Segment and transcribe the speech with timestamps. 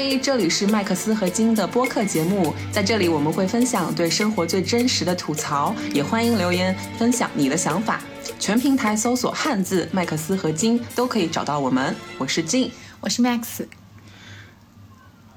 [0.00, 8.00] 嗨，这里是麦克斯和金的播客节目，在这里我们会分享对生活最真实的吐槽，也欢迎留言分享你的想法。
[8.38, 11.96] 全平台搜索汉字麦克斯和金都可以找到我们。
[12.16, 12.70] 我是金，
[13.00, 13.66] 我是 Max。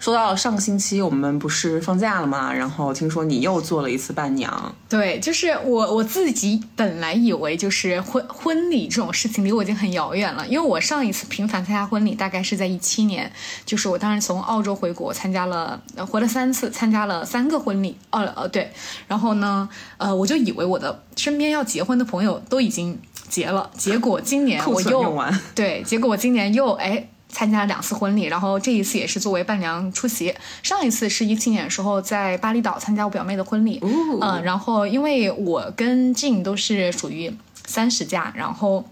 [0.02, 2.52] 说到上个星期我们不是放假了吗？
[2.52, 4.74] 然后听说你又做了一次伴娘。
[4.90, 13.32] 对，就是我我自己本来以为就是婚婚礼这种事情离我已经很遥远了，因为我上一次频繁参加婚礼大概是在一七年，
[13.64, 15.80] 就是我当时从澳洲回国参加了，
[16.10, 17.96] 回了三次，参加了三个婚礼。
[18.10, 18.72] 哦呃对，
[19.08, 23.00] 然后呢，呃我就以为我的身边要结婚的朋友都已经
[23.30, 27.08] 结了，结果今年我又对，结果我今年又哎。
[27.32, 30.34] 参加了两次婚礼，然后这一次也是作为伴娘出席。
[30.62, 33.80] 上一次是一七年的时候在巴厘岛参加我表妹的婚礼，
[34.22, 37.34] 嗯，然后因为我跟静都是属于
[37.66, 38.86] 三十加，然后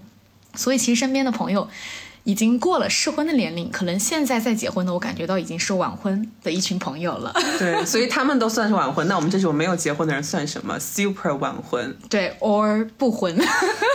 [0.56, 1.68] 所以其实身边的朋友。
[2.30, 7.34] 已经过了适婚的年龄，可能现在在结婚的，我感觉到已经是晚婚的一群朋友了。
[7.58, 11.98] 对，所以他们都算是晚婚，那我们这种没有结婚的人算什么？Super 晚婚？
[12.08, 13.36] 对，or 不婚？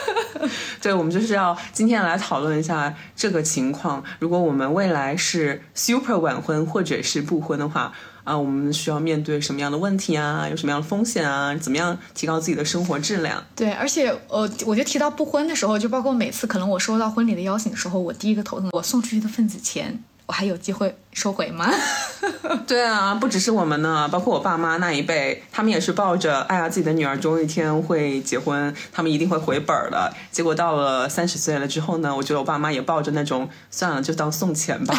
[0.82, 4.02] 对，我们就是要今天来讨论一下这个情况。
[4.18, 7.92] 如果我们未来是 Super 晚婚或者是不婚的话。
[8.24, 10.48] 啊，我们需要面对什么样的问题啊？
[10.48, 11.54] 有什么样的风险啊？
[11.56, 13.44] 怎么样提高自己的生活质量？
[13.54, 21.70] 对，而且呃，我觉得提到不婚的时候，就包括每次可能我收到婚礼的邀请的时候，我第一个头疼，我送出去的份子钱，我还有机会收回吗？
[22.66, 30.10] 对啊，不只是我们呢，包括我爸妈那一辈，他们也是抱着哎呀，自己的女儿终有一天会结婚，他们一定会回本的。
[30.32, 34.94] 结果到了三十岁了之后呢，我觉得我爸妈也抱着那种算了，就当送钱吧，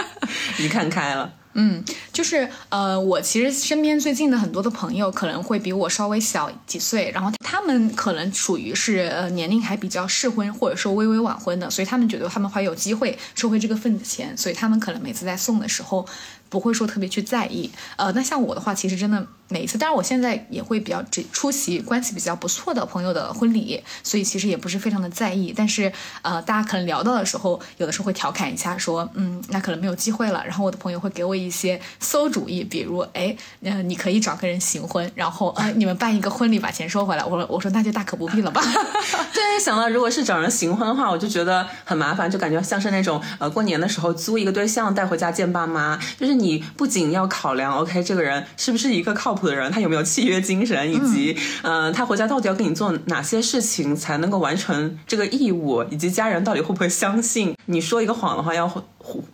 [0.60, 1.32] 一看开了。
[1.60, 16.06] 嗯，就是呃，我其实身边最近的很多的朋友可能会比我稍微小几岁，然后他们可能属于是呃年龄还比较适婚，或者说微微晚婚的，所以他们觉得他们还有机会收回这个份子钱，所以他们可能每次在送的时候。
[16.48, 25.52] 不会说特别去在意，呃，那像我的话，其实真的每一次，当然我现在也会比较只出席关系比较不错的朋友的婚礼，所以其实也不是非常的在意。
[25.54, 25.92] 但是，
[26.22, 30.42] 呃，大家可能聊到的时候，有的时候会调侃一下，说，嗯，那可能没有机会了。
[30.46, 37.22] 然后我的朋友会给我一些馊主意，比如，哎，嗯，你可以找个人行婚，然后，呃， 你们办一个婚礼把钱收回来。
[37.24, 38.62] 我说，我说那就大可不必了吧。
[39.34, 46.37] 对，想到如果是找人行婚的话，我就觉得很麻烦，就感觉像是那种，呃，过年的时候租一个对象带回家见爸妈，就是。
[46.38, 58.70] 你不仅要考量，OK，这个人是不是一个靠谱的人，他有没有契约精神，以及，嗯，他回家到底要跟你做哪些事情才能够完成这个义务，以及家人到底会不会相信你说一个谎的话要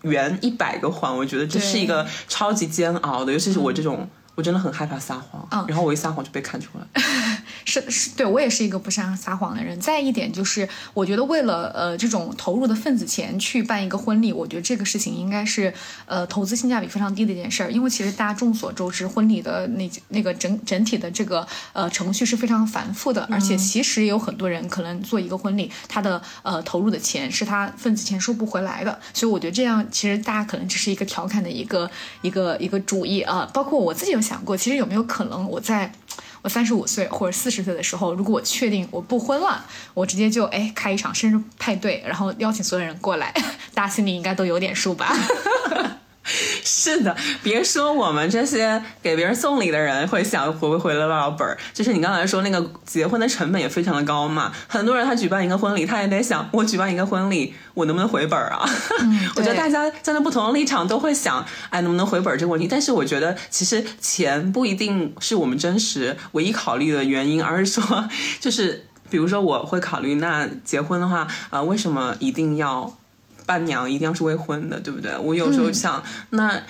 [0.03, 4.09] 圆一百个谎，我觉得这是一个超级煎熬的，尤其是我这种。
[4.35, 7.03] 我真的很害怕撒谎，嗯，然后我一撒谎就被看出来。
[7.65, 9.79] 是是，对我也是一个不擅长撒谎的人。
[9.81, 15.73] 再一点就是，我觉得为了呃这种投入的份子钱去办一个婚礼，我觉得这个事情应该是
[16.07, 17.71] 呃投资性价比非常低的一件事儿。
[17.73, 28.99] 因为其实大家众所周知，婚礼的那那个整整体的这个呃程序是非常繁复的，而且其实有很多人可能做一个婚礼，他的呃投入的钱是他份子钱收不回来的。
[29.15, 31.91] 所以我觉得这样其实大家可能只是一个调侃的一个
[32.23, 33.49] 一个一个主意啊。
[33.55, 34.24] 包括我自己有。
[34.25, 35.93] 想过，其实有没有可能，我在
[36.41, 43.33] 我三十五岁或者四十岁的时候，如果我确定我不婚了，我直接就哎开一场生日派对，然后邀请所有人过来，
[43.75, 45.15] 大家心里应该都有点数吧。
[46.65, 54.51] 是的，别说我们这些给别人送礼的人会想回不回得到本儿，就是你刚才说那个结婚的成本也非常的高嘛。
[54.67, 58.67] 很多人他举办一个婚礼，他也得想我举办一个婚礼，我能不能回本儿啊？
[59.37, 62.67] 我觉得大家站在不同的立场都会想，哎，能不能回本儿这个问题。
[62.67, 68.09] 但是我觉得其实钱不一定是我们真实唯一考虑的原因，而是说，
[68.41, 72.97] 就是比如说我会考虑，那结婚的话，啊，为什么一定要？
[73.47, 75.17] 伴娘一定要是未婚的，对不对？
[75.19, 76.61] 我有时候想，那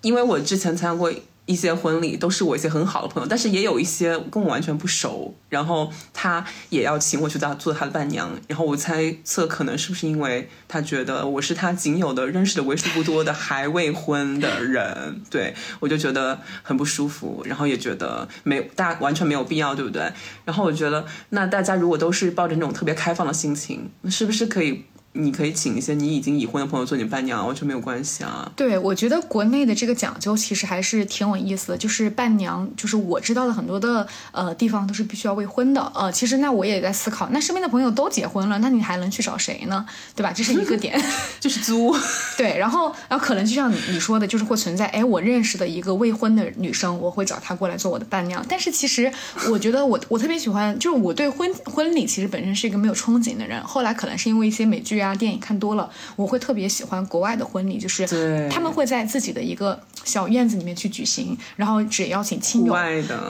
[0.00, 1.12] 因为我之前参加过。
[1.44, 20.12] 一些婚礼都是我一些很好的朋友，但是也有一些跟我完全不熟，然后他也要请我去当做他的伴娘，然后我猜测可能是不是因为他觉得我是他仅有的认识的为数不多的还未婚的人，对我就觉得很不舒服，然后也觉得没大完全没有必要，对不对？
[20.44, 24.84] 然后我觉得那大家如果都是抱着那种特别开放的心情，那是不是可以？
[25.14, 28.50] 你可以请一些你已经已婚的朋友做你伴娘，完全没有关系啊。
[28.56, 35.92] 对，我觉得国内的这个讲究其实还是挺有意思的，就是伴娘，就是我知道的很多的呃地方都是必须要未婚的。
[35.94, 39.84] 呃，其实那我也在思考，那身边的朋友都结婚了，那你还能去找谁呢？
[40.16, 40.32] 对吧？
[40.32, 40.98] 这是一个点，
[41.38, 41.94] 就是租。
[42.38, 48.42] 对，然后然后可能就像你你说的，就是会存在，哎，我认识的一个未婚的女生，我会找她过来做我的伴娘。
[48.48, 49.12] 但是其实
[49.50, 55.01] 我觉得我我特别喜欢，就是我对婚婚礼其实本身是一个没有憧憬的人，后来可能是因为一些美剧。
[55.02, 58.06] 啊、电影看多了，我会特别喜欢国外的婚礼，就是
[58.50, 62.72] 他们会在自己的一个小院子里面去举行，然后只邀请亲友。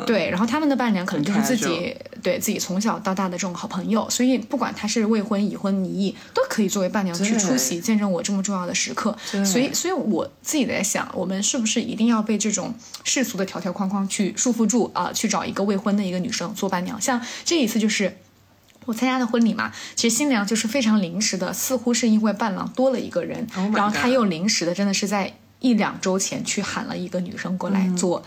[0.06, 9.16] 对，然后他们的伴娘可能就是自己对自己从小到大的这种好朋友，所以不管他是未婚、已婚、离异，都可以作为伴娘去出席，见证我这么重要的时刻。
[9.44, 12.74] 所以，所以我自己在想，我们是不是一定要被这种
[13.04, 17.00] 世俗的条条框框去束缚住啊、去找一个未婚的一个女生做伴娘？
[17.00, 18.16] 像这一次就是。
[18.84, 28.22] 我参加的婚礼嘛，其实新娘就是非常临时的，似乎是因为伴郎多了一个人 Oh 然后他又临时的，真的是在一两周前去喊了一个女生过来做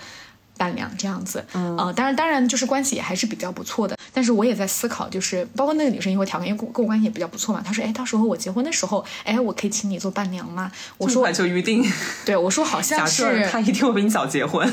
[0.58, 1.46] 伴娘这样子。
[1.54, 10.72] 嗯、呃，当然当然就是关系也还是比较不错的，但是我也在思考，就是包括那个女生因为条件，因为跟跟我关系也比较不错嘛，她说，哎，到时候我结婚的时候，哎，我可以请你做伴娘吗？
[10.98, 11.86] 我说就预定。
[12.24, 14.66] 对，我说好像是设他一定会比你早结婚，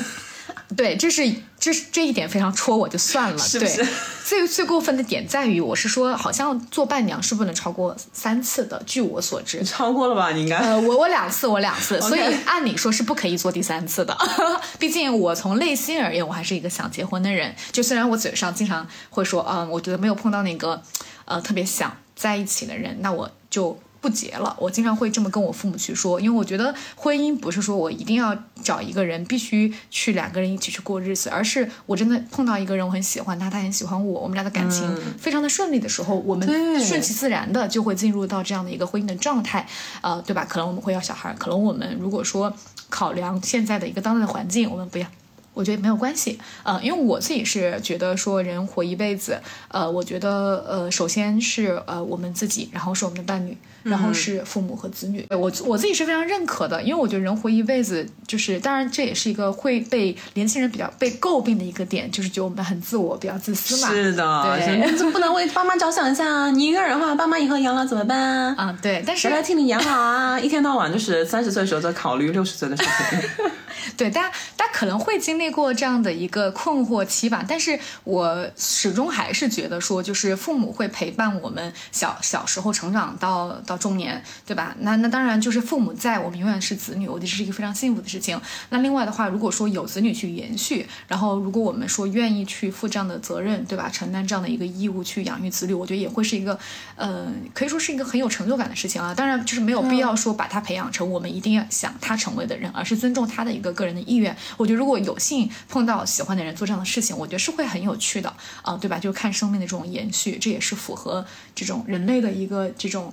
[0.76, 3.88] 对，这是这是这一点非常戳我就算了，是是对。
[4.24, 9.62] 最最过分的点在于，我是说，好像做伴娘是不能超过三次的，据我所知。
[9.62, 10.30] 超过了吧？
[10.32, 10.56] 你应该。
[10.56, 14.16] 呃，我我两次，我两次，所以 按理说是不可以做第三次的。
[14.78, 17.54] 毕竟我从内心而言，我还是一个想结婚的人。
[17.72, 20.80] 就虽然我嘴上经常会说，嗯，我觉得没有碰到那个，
[21.26, 24.54] 呃，特别想在一起的人，那我就不结了。
[24.58, 36.46] 我经常会这么跟我父母去说，因为我觉得婚姻不是说我一定要找一个人，必须去两个人一起去过日子，而是我真的碰到一个人，我很喜欢他，他很喜欢我，我们俩的感情非常的顺利的时候，我们
[36.80, 39.66] 顺其自然的就会进入到这样的一个婚姻的状态，
[40.00, 40.44] 呃，对吧？
[40.44, 42.52] 可能我们会要小孩，可能我们如果说
[42.90, 45.06] 考量现在的一个当代的环境，我们不要。
[45.54, 49.38] 我觉得没有关系，呃，因为我自己是觉得说人活一辈子，
[49.68, 55.26] 呃，我觉得呃，首先是呃我们自己，然后是我们的伴侣，然后是父母和子女。
[55.30, 63.88] 我我自己是非常认可的，因为我觉得人活一辈子，就是当然这也是一个会被年轻人比较被诟病的一个点，就是觉得我们很自我，比较自私嘛。
[63.90, 66.50] 是的，对你怎么不能为爸妈着想一下啊？
[66.50, 68.54] 你一个人的话，爸妈以后养老怎么办啊？
[68.56, 70.38] 啊、对，但是谁来替你养老啊？
[70.40, 73.50] 一天到晚就是三十岁的时候在考虑六十岁的事情。
[73.96, 84.74] 对，大家大家可能会经历过这样的一个困惑期吧，但是我始终还是觉得说，就是父母会陪伴我们小小时候成长到到中年，对吧？
[84.80, 88.40] 那那当然就是父母在，我们永远是子女，我觉得这是一个非常幸福的事情。
[88.70, 93.88] 那另外的话，如果说有子女去延续，然后如果我们说愿意去负这样的责任，对吧？
[93.92, 96.58] 承担这样的一个义务去养育子女，我觉得也会是一个，
[96.96, 99.14] 呃，可以说是一个很有成就感的事情啊。
[99.14, 104.36] 当然，就是没有必要说把他培养成我们一定要想他成为的人，而是尊重他的一个个人的意愿。
[104.56, 108.32] 我觉得如果有幸碰到喜欢的人做这样的事情，我觉得是会很有趣的
[108.62, 108.98] 啊、对吧？
[108.98, 111.24] 就是看生命的这种延续，这也是符合
[111.54, 113.12] 这种人类的一个这种。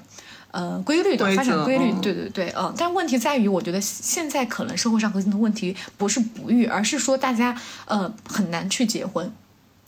[0.51, 9.31] 呃，规律的发展规律，嗯对对对，嗯、但问题在于，我觉得现在可能社会上核心的问题不是不育，而是说大家呃很难去结婚，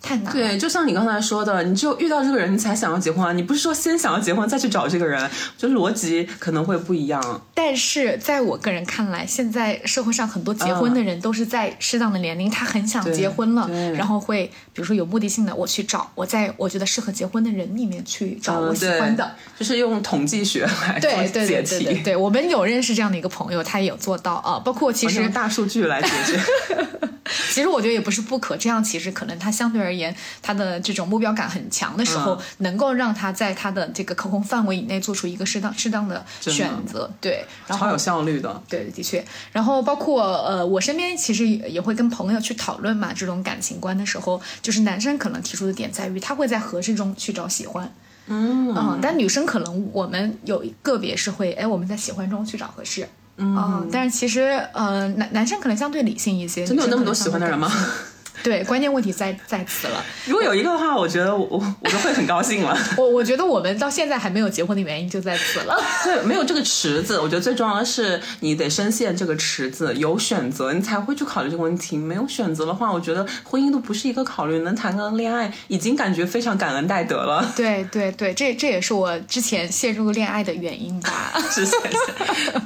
[0.01, 0.31] 太难了。
[0.31, 3.31] 对，就像你刚才说的，你只有遇到这个人，你才想要结婚啊！
[3.31, 7.41] 你不是说先想要结婚再去找这个人，就逻辑可能会不一样。
[7.53, 19.23] 但是在我个人看来，现在社会上很多结婚的人都是在适当的年龄，他很想结婚了，然后会比如说有目的性的我去找我在我觉得适合结婚的人里面去找嗯我喜欢的。
[19.57, 24.59] 对，就是用统计学来对做对解题，对对对对，我们有认识这样的一个朋友，他也有做到啊。
[24.63, 26.39] 包括其实用大数据来解决。
[27.53, 37.09] 其实我觉得也不是不可，这样其实可能他相对而言，他的这种目标感很强的时候，嗯能够让他在他的这个可控范围以内做出一个适当适当的选择。
[37.21, 38.61] 对，然后超有效率的。
[38.67, 39.23] 对，的确。
[39.51, 47.93] 然后包括呃，我身边其实也也会跟朋友去讨论嘛，这种感情观的时候，就是男生可能提出的点在于，他会在合适中去找喜欢。
[48.27, 53.07] 嗯但女生可能我们有个别是会，哎，我们在喜欢中去找合适。
[53.41, 54.41] 嗯，但是其实
[54.73, 57.67] 呃，男男生可能相对理性一些，真的有那么多喜欢的人吗？
[57.69, 57.79] 相
[58.43, 60.03] 对关键问题在在此了。
[60.25, 62.77] 如果有一个的话，我觉得我我就会很高兴了。
[62.97, 65.79] 我我觉得我们到现在还没有结婚的原因就在此了。
[66.03, 71.97] 对，没有这个池子，我觉得最重要的是你得深陷这个池子，有选择你才会去考虑这个问题。
[71.97, 77.51] 没有选择的话，我觉得婚姻都不是一个考虑，能谈个恋爱已经感觉非常感恩戴德了。
[77.55, 81.33] 对对对，这这也是我之前陷入恋爱的原因吧。
[81.51, 82.61] 是谢谢。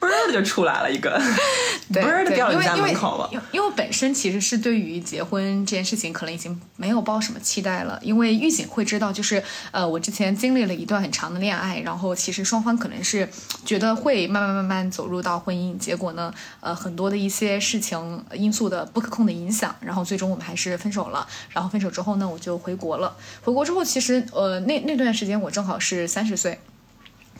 [0.00, 1.20] 嘣儿就出来了一个，
[1.92, 3.28] 对嘣儿就对掉你家因为因为门口了。
[3.32, 13.28] 因为因为本身其实是对于结婚这件事情可能已经没有抱什么期待了，因为狱警会知道，就是呃，我之前经历了一段很长的恋爱，然后其实双方可能是
[13.64, 21.26] 觉得会慢慢慢慢走入到婚姻，结果呢，呃，很多的一些事情因素的不可控的影响，然后最终我们还是分手了。
[21.50, 23.16] 然后分手之后呢，我就回国了。
[23.42, 26.60] 回国之后，其实呃，那那段时间我正好是三十岁。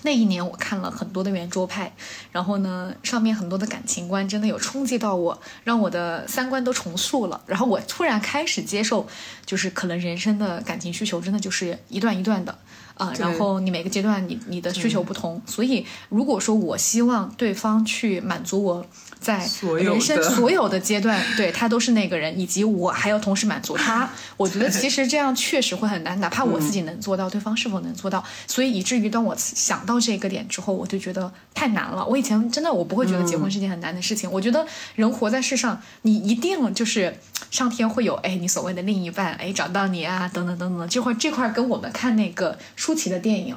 [0.03, 1.93] 那一年我看了很多的圆桌派，
[2.31, 7.41] 然后呢，上面很多的感情观真的有冲击到我，让我的三观都重塑了。
[7.47, 9.07] 然后我突然开始接受，
[9.45, 12.57] 就是可能人生的感情需求真的就是一段一段的。
[12.95, 18.87] 呃，然后你每个阶段你你的需求不同，所以如果说我希望对方去满足我。
[19.21, 19.49] 在
[19.79, 24.09] 人生 所有的阶段，对他都是那个人，以及我还要同时满足他。
[24.37, 28.23] 我觉得其实这样确实会很难，哪怕我自己能做到，对方是否能做到？
[28.47, 32.07] 所以以至于当我想到这个点之后，我就觉得太难了。
[32.07, 34.31] 我以前真的我不会觉得结婚是件很难的事情。
[34.31, 37.19] 我觉得人活在世上，你一定就是
[37.51, 40.89] 上天会有哎，你所谓的另一半哎找到你啊，等等等等。
[40.89, 43.57] 这块这块跟我们看那个舒淇的电影。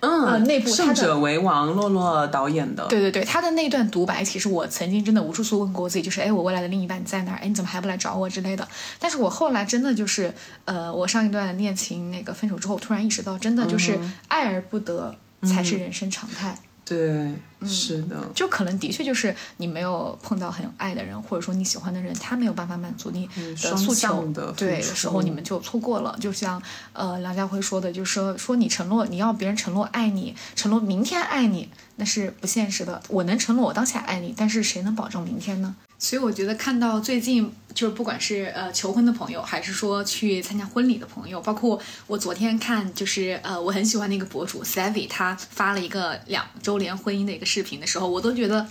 [0.00, 2.86] 嗯，内部胜者为王，洛洛导演的。
[2.88, 7.38] 对对对，他的那段独白，其实我曾经真的无数次问过我自己，就是哎，我未来的另一半在哪儿？
[7.38, 8.66] 哎，你怎么还不来找我之类的？
[8.98, 10.32] 但是我后来真的就是，
[10.64, 16.56] 呃，我上一段恋情那个分手之后，突然意识到，真的就是爱而不得才是人生常态。
[16.90, 17.32] 对，
[17.68, 26.18] 是的，就可能的确就是你没有碰到很有爱的人，或者说你喜欢的人，他没有办法满足你的诉求，对的时候你们就错过了。
[26.20, 26.60] 就像
[26.92, 31.68] 呃梁家辉说的，就是说说你承诺你要别人承诺爱你，承诺明天爱你，
[32.00, 33.00] 那是不现实的。
[33.08, 35.76] 我能承诺我当下爱你，但是谁能保证明天呢？
[35.98, 48.66] 所以我觉得看到最近就是不管是呃求婚的朋友，还是说去参加婚礼的朋友，包括我昨天看就是呃我很喜欢那个博主 Savvy，他发了一个两周年婚姻的一个视频的时候，我都觉得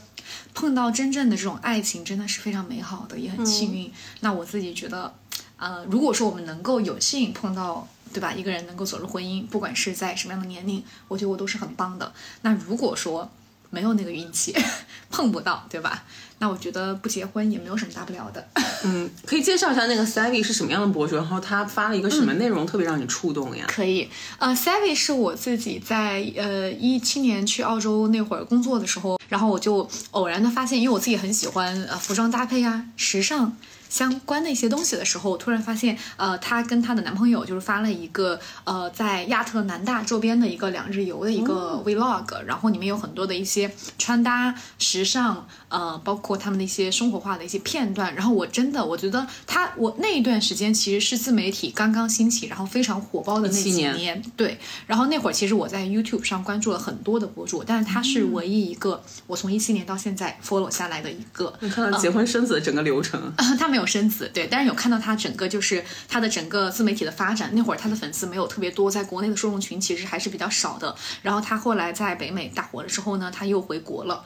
[0.56, 3.92] 碰到真正的这种爱情真的是非常美好的，也很幸运。
[4.22, 5.14] 那我自己觉得，
[5.58, 8.34] 呃如果说我们能够有幸碰到，对吧？
[8.34, 12.12] 一个人能够走入婚姻，不管是在什么样的年龄，我觉得我都是很棒的。
[12.42, 13.30] 那如果说
[13.70, 14.56] 没有那个运气，
[15.12, 16.04] 碰不到，对吧？
[16.42, 18.48] 那我觉得不结婚也没有什么大不了的。
[18.86, 23.66] 嗯，可以介绍一下那个 Savvy 是什么样的博主，然后他发了一个什么内容特别让你触动呀？
[23.68, 33.56] 可以，呃，Savvy 是我自己在呃一七年去澳洲那会儿工作的时候，然后我就偶然的发现，因为我自己很喜欢呃服装搭配啊，时尚。
[33.90, 48.14] 相关的一些东西的时候，我突然发现，呃，她跟她的男朋友就是发了一个，呃，在亚特兰大周边的一个两日游的一个 vlog，然后里面有很多的一些穿搭、时尚，呃，包括他们的一些生活化的一些片段。
[48.14, 54.60] 然后我真的，我觉得他，我那一段时间其实是自媒体刚刚兴起，然后非常火爆的那几年，对。
[54.86, 61.52] 然后那会儿其实我在 YouTube 上关注了很多的博主，但是他是唯一一个我从一七年到现在 follow 下来的一个。
[61.62, 63.80] 你看到结婚生子的整个流程，他没有。
[63.80, 67.50] 有生子对，但是有看到他整个就是他的整个自媒体的发展。
[67.54, 70.94] 那会儿他的粉丝没有特别多，在国内的受众群其实还是比较少的。
[71.22, 74.22] 然后他后来在北美大火了之后呢，他又回国了。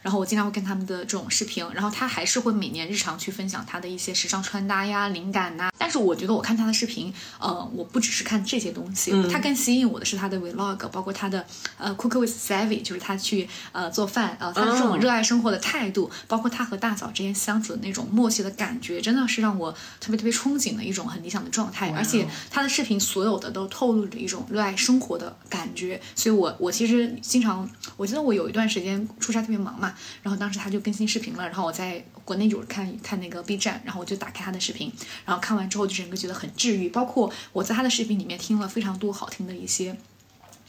[0.00, 5.70] 然后我经常会跟他们的这种视频，然后他还是会每年日常去分享他的一些时尚穿搭呀、灵感呐。
[5.78, 11.44] 但是我觉得我看他的视频，呃，我不只是看这些东西，他更吸引我的是他的 vlog，包括他的
[11.78, 19.00] 呃 cook with Savvy，就是他去呃做饭，呃，他这种热爱生活的态度，包括他和大嫂之间相处的那种默契的感觉。
[19.00, 34.92] 真的是让我特别特别憧憬的一种很理想的状态，而且他的视频所有的都透露着一种热爱生活的感觉，所以我我其实经常，我记得我有一段时间出差特别忙嘛，然后当时他就就更新视频了，然后我在国内有看看那个 B 站，然后我就打开他的视频，
[35.24, 39.96] 然后看完之后就整个觉得很治愈，包括我在他的视频里面听了非常多好听的一些。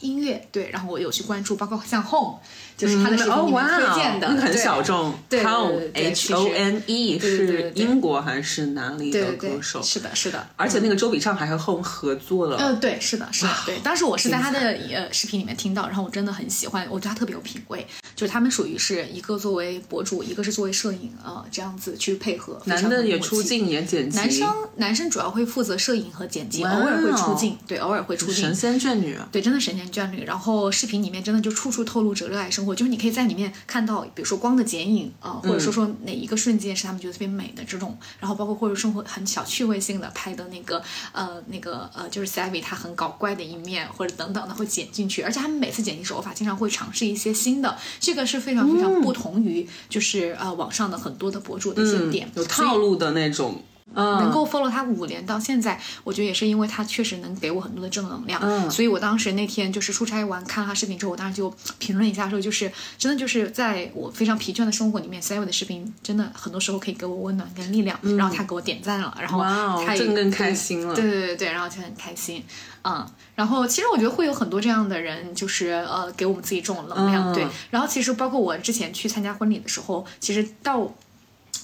[0.00, 2.38] 音乐对，然后我有去关注，包括像 Home，
[2.76, 5.14] 就是他的视频里面推荐的，很小众。
[5.30, 9.82] Home H O N E 是英国还是哪里的歌手？
[9.82, 10.46] 是的，是的。
[10.56, 12.56] 而且那个周笔畅还和 Home 合作了。
[12.58, 13.78] 呃，对，是的，是的，对。
[13.80, 14.58] 当时我是在他的
[14.92, 17.86] 呃视频里面听到，然后我真的很喜欢，我觉得他特别有品味。
[18.14, 22.60] 就是他们属于是一个作为博主，一个是作为摄影啊，这样子去配合。
[22.64, 24.16] 男的也出镜也剪辑。
[24.16, 28.34] 男生男生主要会负责摄影和剪辑，偶尔会出镜，对，偶尔会出镜。
[28.36, 29.18] 神仙眷侣。
[29.30, 30.24] 对，真的神仙眷侣。
[30.24, 53.62] 然后视频里面真的就处处透露着热爱生活，就是你可以在里面看到，比如说光的剪影啊，或者说说哪一个瞬间是他们觉得特别美的这种，然后包括或者生活很小趣味性的拍的那个呃那个呃就是 Savvy 他很搞怪的一面或者等等的会剪进去，而且他们每次剪辑手法经常会尝试一些新的，这个是非常非常不同于就是呃网上的很多的博主的一些点，有套路的那种。
[53.94, 58.40] 能够 follow 他五年到现在，我觉得也是因为他确实能给我很多的正能量。
[58.42, 67.98] 嗯，所以我当时那天就是出差完看了他视频之后，我当时就评论一下说，就是真的就是在我非常疲倦的生活里面 s a v 的视频真的很多时候可以给我温暖跟力量。
[68.16, 69.40] 然后他给我点赞了，然后
[69.84, 70.94] 他也更开心了。
[70.94, 72.44] 对对对对，然后就很开心。
[72.82, 77.32] 嗯，然后其实我觉得会有很多这样的人，就是呃给我们自己这种能量。
[77.32, 80.92] 对，然后其实包括我之前去参加婚礼的时候，其实到。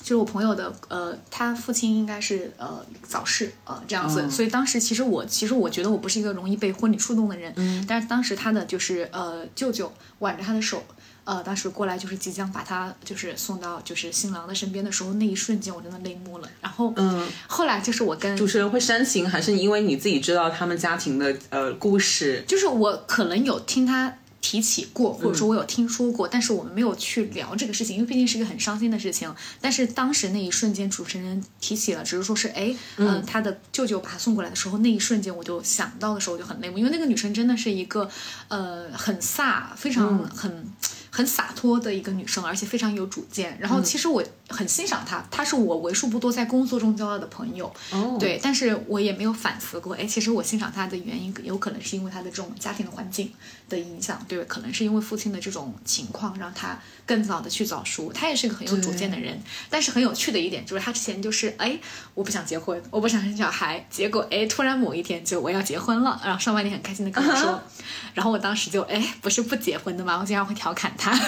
[0.03, 10.85] 就是我朋友的，呃，他父亲应该是呃早逝，呃这样子，所以当时其实我其实我觉得我不是一个容易被婚礼触动的人，嗯，但是当时他的就是呃舅舅挽着他的手，
[11.25, 16.49] 呃，当时过来就是即将把他就是送到就是新郎的身边的时候，那一瞬间我真的泪目了。
[16.61, 22.45] 然后，嗯，后来就是我跟主持人会煽情，还是因为你自己知道他们家庭的呃故事？
[22.49, 29.35] 就是我可能有听他提起过，或者说我有听说过，但是我们没有去聊这个事情，因为毕竟是一个很伤心的事情。
[29.63, 38.07] 但是当时那一瞬间，主持人提起了，只是说是哎，嗯、他的舅舅把他送过来的时候，那一瞬间我就想到的时候我就很泪目，因为那个女生真的是一个
[38.49, 40.67] 呃很飒，非常很。
[41.15, 43.55] 很洒脱的一个女生，而且非常有主见。
[43.61, 47.71] 然后其实我很欣赏她，她是我为数不多在工作中交到的朋友。
[47.91, 53.31] 哦，对，但是我也没有反思过，哎，其实我欣赏她的原因，有可能是因为她的这种家庭的环境
[53.73, 58.12] 的影响，对，可能是因为父亲的这种情况，让他更早的去早熟。
[58.12, 61.79] 他也是个很有主见的人，但是很有趣的一点就是，他之前就是，哎，
[62.14, 67.61] 我不想结婚，我不想生小孩，结果，哎，突然某一天就我要结婚了，然后上半年很开心的跟我说，
[68.14, 70.19] 然后我当时就，哎，不是不结婚的吗？
[70.21, 71.19] 我经常会调侃他。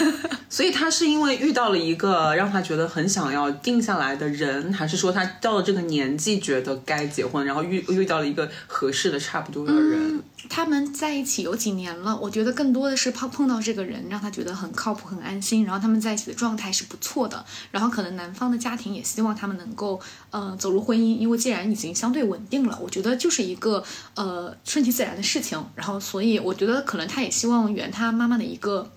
[0.49, 10.23] 所以他是因为遇到了一个让他觉得很想要定下来的人，还是说他到了这个年纪觉得该结婚，然后遇遇到了一个合适的差不多的人？
[10.49, 23.83] 他们在一起有几年了，我觉得更多的是碰碰到这个人，让他觉得很靠谱、很安心，然后他们在一起的状态是不错的，然后可能男方的家庭也希望他们能够呃走入婚姻，因为既然已经相对稳定了，我觉得就是一个
[24.15, 28.91] 呃顺其自然的事情，然后所以我觉得可能他也希望圆他妈妈的一个。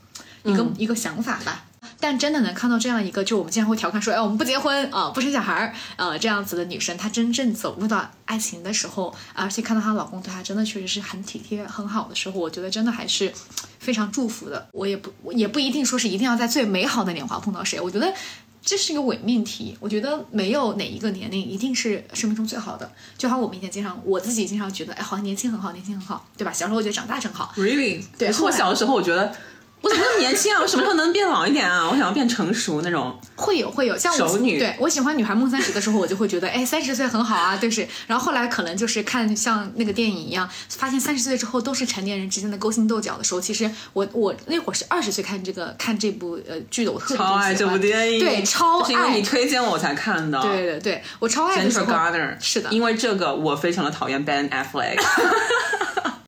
[0.43, 1.65] 一个、一个想法吧。
[1.99, 13.31] 但真的能看到这样一个，就我们经常会调侃说，哎，我们不结婚啊、不生小孩儿，呃，这样子的女生，她真正走入到爱情的时候，而且看到她老公对她真的确实是很体贴、很好的时候，我觉得真的还是
[13.79, 14.67] 非常祝福的。
[14.71, 18.13] 我也不，我也不一定说是一定要在最美好的年华碰到谁，我觉得。
[18.59, 22.91] 这是一个伪命题，我觉得没有哪一个年龄一定是生命中最好的。
[23.17, 26.51] 就好，我们以前经常，我自己经常觉得，哎，好像年轻很好，年轻很好，对吧？
[26.51, 28.03] 小时候我觉得长大真好，Really？
[28.17, 29.33] 对可是我小的时候，我觉得
[29.79, 30.59] 我怎么那么年轻啊？
[30.61, 31.87] 我什么时候能变老一点啊？
[31.87, 33.17] 我想要变成熟那种。
[33.35, 37.87] 会有会有，像我熟女对我喜欢《女孩梦三十》的时候，我就会觉得，哎，三十岁很好啊，对是。
[38.07, 49.27] 然后后来可能就是看像那个电影一样，发现三十岁之后都是成年人之间的勾心斗角的时候，其实我我那会儿是二十岁看这个看这部呃剧的，我特别超爱这部电影，对，超爱就是因为你。
[49.27, 50.41] 推荐我才看的。
[50.41, 54.97] 对对对，我超爱的时 Jennifer 候 Garner 是的，因为这个我非常的讨厌 Ben Affleck。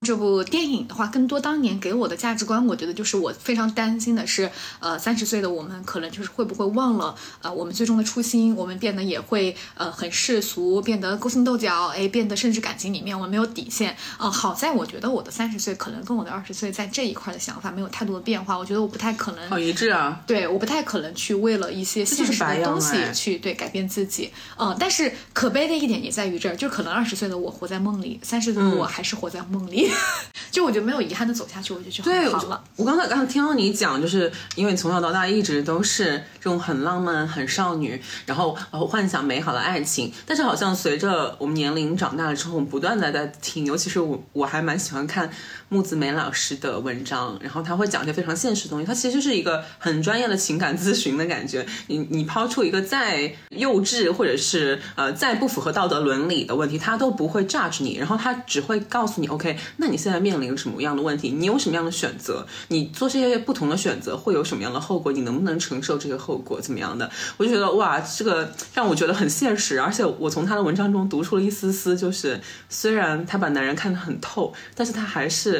[0.02, 13.96] 这部电影的话，更多当年给我的价值观，我觉得就是我非常担心的是，呃，三十岁的我们可能就是会不会忘了，呃，我们最终的初心，我们变得也会呃很世俗，变得勾心斗角，哎，变得甚至感情里面我们没有底线。
[14.18, 20.22] 呃，好在我觉得我的三十岁可能跟我的二十岁在这一块的想法没有太多的变化，我觉得我不太可能好一致啊！
[20.26, 29.89] 对，我不太可能去为了一些现实的东西哎去对改变自己，嗯、但是可悲的一点也在于这儿，就可能二十岁的我活在梦里，三十岁的我还是活在梦里，
[30.52, 32.64] 就我觉得没有遗憾的走下去，我就觉得好了。
[32.76, 45.30] 我刚才刚才听到你讲，就是因为从小到大一直都是这种很浪漫、很少女，然后呃幻想美好的爱情，但是好像随着我们年龄长大了之后，我们不断的在听，尤其是我我还蛮喜欢看
[45.70, 51.66] 木子美老师的文章，然后他会讲一些非常现实的东西，他其实是一个很专业的情感咨询的感觉。
[51.88, 61.30] 你你抛出一个再幼稚或者是呃再不符合道德伦理的问题，他都不会 judge 你，然后他只会告诉你，OK，那你现在面临什么样的问题？
[61.30, 62.48] 你有什么样的选择？
[62.70, 65.12] 你做这些不同的选择会有什么样的后果？
[65.12, 66.60] 你能不能承受这个后果？
[66.60, 67.10] 怎么样的？
[67.38, 75.59] 我就觉得哇，这个让我觉得很现实，而且我从他的文章中读出了一丝丝，就是虽然他把男人看得很透，但是他还是。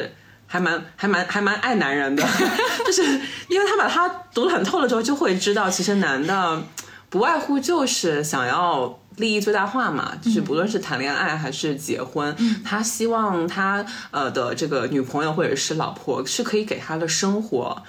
[0.52, 2.26] 还蛮还蛮还蛮爱男人的，
[2.84, 3.02] 就是
[3.46, 6.60] 因为他把他读得很透了之后，就会知道其实男的
[7.08, 12.34] 不外乎就是想要利益最大化嘛，就是不论是谈恋爱还是结婚，
[12.64, 17.80] 他希望他呃的这个女朋友或者是老婆是可以给他的生活。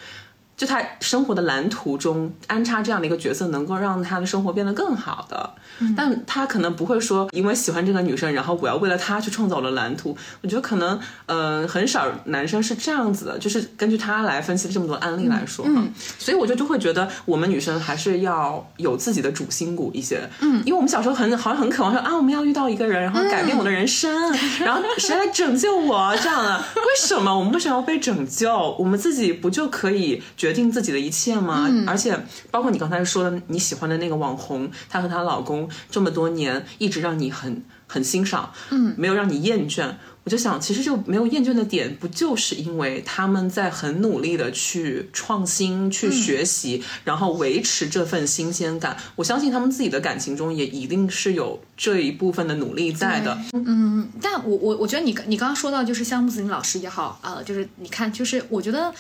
[0.61, 5.49] 就他生活的蓝图中安插这样的一个角色，能够让他的生活变得更好的。
[5.97, 10.15] 但他可能不会说，因为喜欢这个女生，然后我要为了她去创造了蓝图。
[10.43, 15.83] 我觉得可能，呃，很少男生是这样子的，就是根据他来分析这么多案例来说哈。
[16.19, 20.29] 所以我就就会觉得，我们女生还是要有自己的主心骨一些。
[20.41, 26.59] 嗯，因为我们小时候很好像很渴望说啊，我们要遇到一个人，然后改变我的人生，然后谁来拯救我这样的？
[26.75, 28.75] 为什么我们为什么要被拯救？
[28.77, 31.69] 我们自己不就可以决定自己的一切吗？
[31.87, 32.17] 而且
[32.49, 39.93] 包括你刚才说的你喜欢的那个网红，她和她老公这么多年一直让你很很欣赏，嗯，没有让你厌倦。
[40.23, 48.95] 我就想，其实就没有厌倦的点，不就是因为他们在很努力的去创新、去学习，然后维持这份新鲜感。
[49.15, 53.35] 我相信他们自己的感情中也一定是有这一部分的努力在的。
[53.53, 58.93] 嗯，但我我我觉得你你刚刚说到就是像穆子林老师也好，呃，就是你看，就是我觉得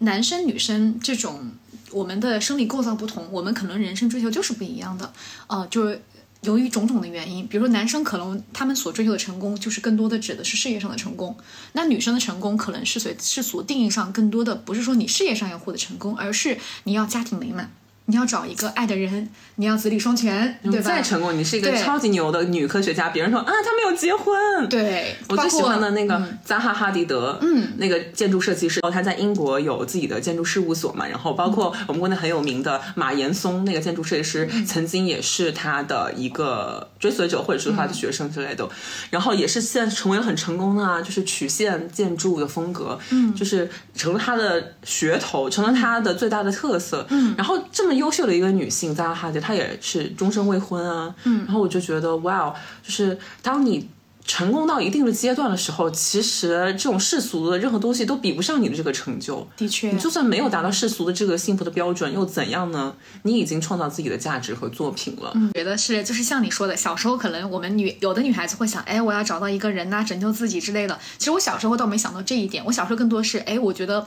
[0.00, 1.50] 男生女生这种
[1.92, 5.10] 我们的生理构造不同，我们可能人生追求就是不一样的，
[5.46, 6.02] 呃，就是。
[6.42, 11.34] 由于种种的原因，比如说男生可能他们所追求的成功，就是更多的指的是事业上的成功；
[11.74, 17.70] 那女生的成功可能是随是所定义上更多的不是说你事业上要获得成功，而是你要家庭美满。
[18.10, 20.82] 你要找一个爱的人，你要子女双全，对吧？
[20.82, 24.68] 再成功，你是一个超级牛的女科学家，别人说啊，她没有结婚。
[24.68, 31.06] 对，我最喜欢的那个扎哈哈迪德，嗯，那个建筑设计师，他在英国有自己的建筑事务所嘛。
[31.06, 38.68] 然后包括我们国内很有名的马岩松，那个建筑设计师，曾经也是他的一个追随者，或者是他的学生之类的。
[39.10, 47.06] 然后也是现在成为了很成功的啊，就是曲线建筑的风格，嗯，就是成了他的噱头，成了他的最大的特色。
[47.10, 47.99] 嗯，然后这么。
[48.00, 51.14] 优秀的一个女性，扎哈迪，她也是终身未婚啊。
[51.24, 53.88] 嗯，然后我就觉得，哇，就是当你。
[54.22, 59.44] 成功到一定的阶段的时候，其实这种世俗的任何东西都比不上你的这个成就。
[59.56, 62.94] 的确，你就算没有达到世俗的这个幸福的标准，又怎样呢？
[63.22, 65.32] 你已经创造自己的价值和作品了。
[65.34, 70.96] 嗯，觉得是，就是像你说的，小时候可能我们女有的女孩子会想，哎，我要找到一个人呐，拯救自己之类的。
[71.18, 74.06] 其实我小时候倒没想到这一点，我小时候更多是，哎，我觉得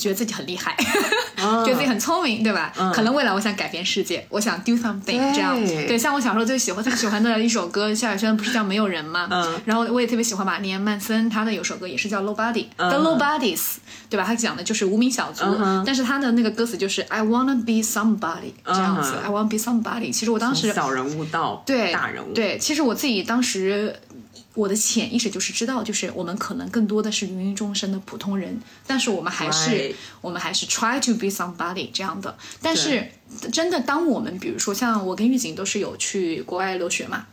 [0.00, 0.74] 觉得自己很厉害，
[1.36, 2.72] 觉得自己很聪明，对吧？
[2.94, 5.54] 可能未来我想改变世界，我想 do something 这样。
[5.86, 9.28] 对，像我小时候最喜欢、最喜欢的一首歌，萧亚轩不是叫《没有人》吗？
[9.30, 9.60] 嗯。
[9.64, 13.60] 然后我也特别喜欢马丽安·曼森，他的有首歌也是叫《Nobody》，The Nobodies，
[14.08, 14.24] 对吧？
[14.24, 15.44] 他讲的就是无名小卒，
[15.84, 20.12] 但是他的那个歌词就是 I wanna be somebody 这样子，I wanna be somebody。
[20.12, 23.94] 其实我当时小人物到对大人物，对，其实我自己当时
[24.54, 32.36] 我的潜意识就是知道，就是我们可能更多的是芸芸众生的普通人，但是我们还是我们还是 try to be somebody 这样的。
[32.60, 33.10] 但是
[33.52, 37.26] 真的，当我们比如说像我跟玉锦都是有去国外留学嘛。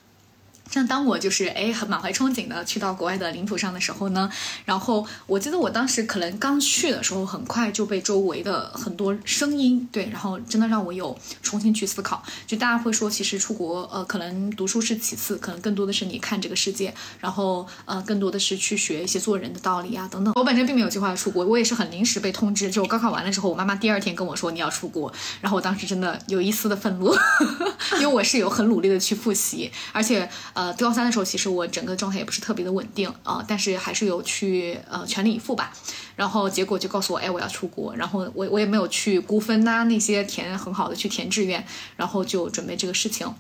[0.70, 4.30] 像当我就是哎很满怀憧憬的去到国外的领土上的时候呢，
[4.66, 12.22] 然后我记得我当时可能刚去的时候，很快就被周围的很多声音对，然后真的让我有重新去思考。
[12.46, 20.34] 就大家会说，其实出国呃可能读书是其次，可能更多的是你看这个世界，然后呃更多的是去学一些做人的道理啊等等。
[20.36, 27.16] 我本身并没有计划出国，我也是很临时被通知，就我高考完了之后，我妈妈第二天跟我说你要出国，然后我当时真的有一丝的愤怒，
[28.00, 30.30] 因为我是有很努力的去复习，而且。
[30.58, 35.72] 呃，高三的时候，其实我整个状态也不是特别的稳定啊，但是还是有去呃全力以赴吧。
[36.16, 37.96] 然后结果就告诉我，哎，我要出国。
[37.96, 41.64] 然后我我也没有去估分呐，那些填很好的去填志愿，
[41.96, 43.32] 然后就准备这个事情。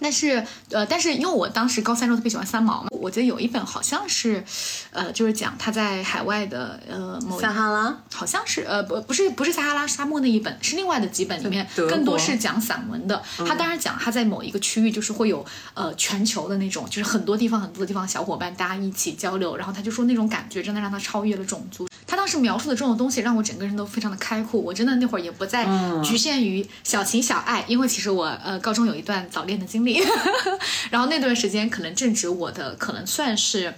[0.00, 4.44] 但是，呃，但是因为我当时高三时候特别喜欢三毛嘛，我觉得有一本好像是，
[4.90, 13.22] 呃，就是讲他在海外的，呃，某撒哈拉，好像是，呃，不，不是，不是撒哈拉沙漠那一本，是另外的几本里面，更多是讲散文的。
[13.38, 21.88] 他当然讲他在某一个区域，就是会有，呃，全球的那种，就是很多地方很多地方小伙伴大家一起交流，然后他就说那种感觉真的让他超越了种族。
[22.06, 25.66] 他当时描述的这种东西让我整个人都非常的开阔，我真的那会儿也不再
[26.04, 29.85] 局限于小情小爱，因为其实我，呃，高中有一段早恋的经历。
[30.90, 33.72] 然后那段时间可能正值我的可能算是，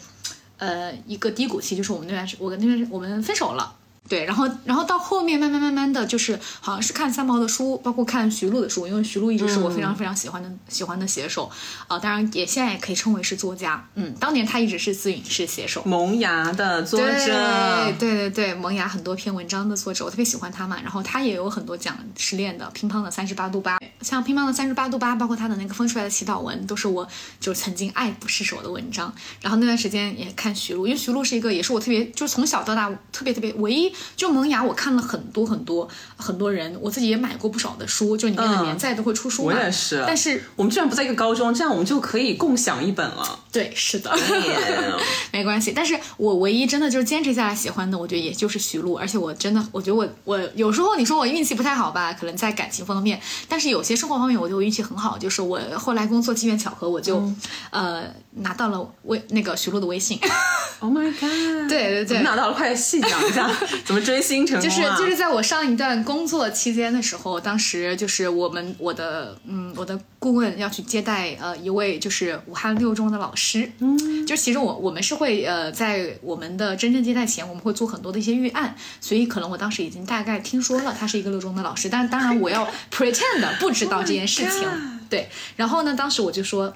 [0.57, 3.75] 呃，一个低谷期，就是我们那段时我跟那段我们分手了。
[4.09, 11.51] 对，然后，然后到后面慢慢慢慢的就是好像是看三毛的书，包括看徐璐的书，因为徐璐一直是我非常非常喜欢的喜欢的写手，
[11.87, 27.07] 啊，当然也现在也可以称为是作家，嗯，当年他一直是自允是写手，萌芽的作者，对对对，萌芽很多篇文章的作者，我特别喜欢他嘛，然后他也有很多讲失恋的，乒乓的三十八度八，像乒乓的三十八度八，包括他的那个风出来的祈祷文，都是我
[27.39, 33.93] 就曾经爱不释手的文章，然后那段时间也看徐璐，因为徐璐是一个也是我特别就是从小到大特别特别唯一。
[34.17, 39.53] 就萌芽，我看了很多很多很多人，我自己也买过不少的书，就里面的连载都会出书嘛。
[39.55, 43.41] 我也是，但是我们居然不在一个高中，这样我们就可以共享一本了。
[43.51, 44.15] 对，是的，
[45.33, 45.73] 没关系。
[45.75, 48.95] 但是我唯一真的就是坚持下来喜欢的，我觉得也就是徐璐。
[48.95, 57.23] 而且我真的，我觉得我我有时候你说我运气不太好吧，可能在感情方面，但是有些生活方面，我觉得我运气很好，就是我后来工作机缘巧合，我就
[57.71, 58.05] 呃
[58.37, 60.19] 拿到了微那个徐璐的微信。
[60.81, 61.69] Oh my god！
[61.69, 63.51] 对对 对，拿到了，快细讲一下
[63.89, 84.69] 怎么追星成功就是就是在我上一段工作期间的时候，当时就是我们我的嗯我的顾问要去接待呃一位就是武汉六中的老师，嗯，就其实我我们是会呃在我们的真正接待前，我们会做很多的一些预案，所以可能我当时已经大概听说了他是一个六中的老师，但当然我要 pretend 不知道这件事情，
[85.09, 86.75] 对，然后呢，当时我就说。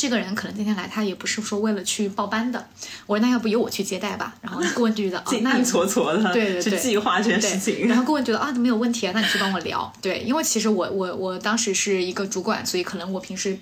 [0.00, 2.66] 这个人可能今天来，他也不是说为了去报班的。
[3.06, 4.34] 我说那要不由我去接待吧。
[4.40, 7.86] 然后顾问就觉得 哦，那你搓搓的，对对对，去计划这件事情。
[7.86, 9.92] 然后顾问觉得啊，没有问题啊，那你去帮我聊。
[10.00, 13.58] 对，因为其实我我我当时是一个主管，所以可能我平时。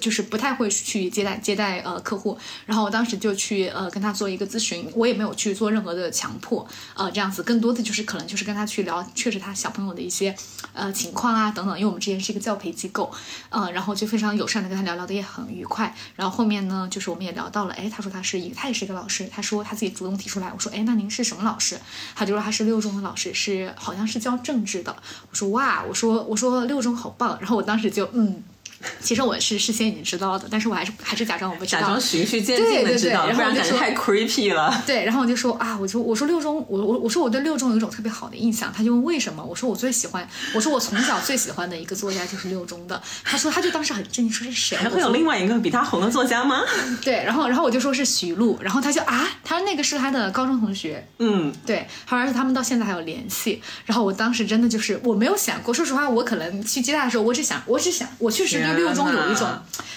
[0.00, 10.34] 就是不太会去接待接待呃客户，然后我当时就去呃跟他做一个咨询，我也没有去做任何的强迫，呃这样子，更多的就是可能就是跟他去聊，确实他小朋友的一些
[10.72, 13.12] 呃情况啊等等，因为我们之前是一个教培机构，
[13.50, 21.78] 呃然后就非常友善的跟他聊聊的也很愉快，然后后面呢就是我们也聊到了，哎他说他是一个他也是一个老师，他说他自己主动提出来，我说哎那您是什么老师？
[22.14, 24.96] 他就说他是六中的老师，是好像是教政治的，
[25.30, 28.42] 我说哇我说我说六中好棒，然后我当时就嗯。
[29.00, 34.82] 其实我是事先已经知道的，但是我还是还是假装我不知道，假装循序渐进的知道，不然感觉太 creepy 了。
[34.86, 38.72] 对，然后我就说啊，我就我说六中，我我我说我对六中有一种特别好的印象。
[38.76, 39.42] 他就问为什么？
[39.44, 43.00] 我说我最喜欢，我说我从小最喜欢的一个作家就是六中的。
[43.24, 44.76] 他说他就当时很震惊，说是谁？
[44.76, 46.62] 还会有另外一个比他红的作家吗？
[47.02, 51.06] 对，然后然后我就说是徐璐，然后他就啊，他说那个是他的高中同学。
[51.18, 53.62] 嗯，对，而且他们到现在还有联系。
[53.84, 59.48] 然后我当时真的就是我没有想过，说实话，我可能去接他的时候，我只想，我只想，我确实对六中有一种。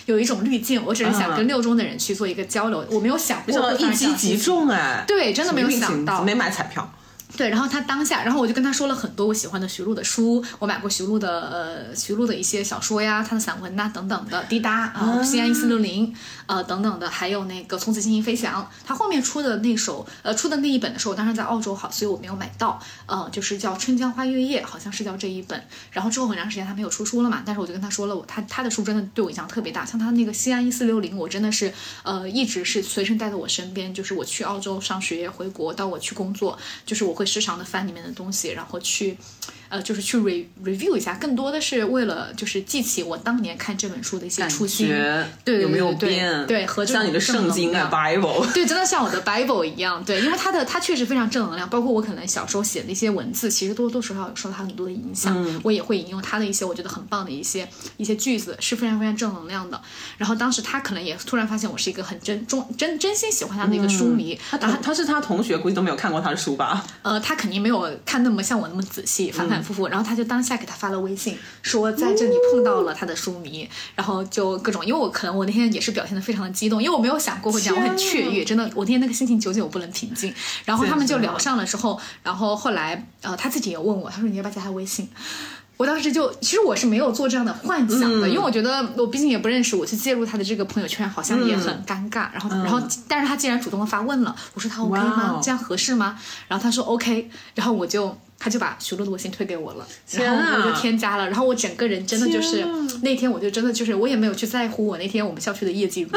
[0.06, 6.92] 有一种滤镜，我只是想跟六中的人去做一个交流，我没有想过一击即中哎，对，真的没有想到，没买彩票。
[7.40, 16.14] 对，然后他当下，然后我就跟他说了很多我喜欢的徐璐的书，我买过徐璐的呃徐璐的一些小说呀，他的散文呐等等的，滴答啊，西安一四六零
[16.48, 31.74] 呃等等的，还有那个从此进行飞翔，他后面出的那首呃出的那一本的时候，我当时在澳洲好，所以我没有买到，呃就是叫春江花月夜，好像是叫这一本，然后之后很长时间他没有出书了嘛，但是我就跟他说了，我他他的书真的对我影响特别大，像他那个西安一四六零，我真的是
[32.04, 38.00] 呃一直是随身带在我身边，就是我去澳洲上学回国到我去工作，就是我会时常的饭里面。
[38.00, 39.18] 的东西，然后去。
[39.70, 44.90] 呃，就是去 re review 一下，更多的是为了就是记起我当年看这本书的一些初心，
[45.46, 46.46] 对有没有变？
[46.48, 59.80] 对，和像你的圣经啊，Bible，对，真的像我的 Bible 一样，对，因为它的它确实非常正能量，包括我可能小时候写的一些文字，其实多多少少有受它很多的影响，我也会引用它的一些我觉得很棒的一些一些句子，是非常非常正能量的。
[60.18, 66.84] 然后当时他可能也突然发现我是一个很真中真真心喜欢他的一个书迷，他他是他同学，估计都没有看过他的书吧？
[67.04, 69.59] 呃，他肯定没有看那么像我那么仔细，反反。
[69.62, 80.34] 夫妇，然后他就当下给他发了微信，说在这里碰到了他的书迷，然后就各种，因为我可能我那天也是表现的非常的激动，因为我没有想过会这样，我很雀跃，真的，我那天那个心情久久不能平静。
[80.66, 85.10] 然后他们就聊上了之后，然后后来呃他自己也问我，他说你要不要加他微信？
[85.78, 92.28] 我当时就其实我是没有做这样的幻想的，因为我觉得我毕竟也不认识，我去介入他的这个朋友圈好像也很尴尬。
[92.34, 95.40] 然后然后但是他竟然主动的发问了，我说他 OK 吗？
[95.42, 96.20] 这样合适吗？
[96.50, 98.18] 然后他说 OK，然后我就。
[98.40, 102.66] 他就把徐璐的微信推给我了，然后我就添加了，然后我整个人真的就是
[103.02, 106.08] 那天我就真的就是我也没有去在乎我那天我们校区的业绩，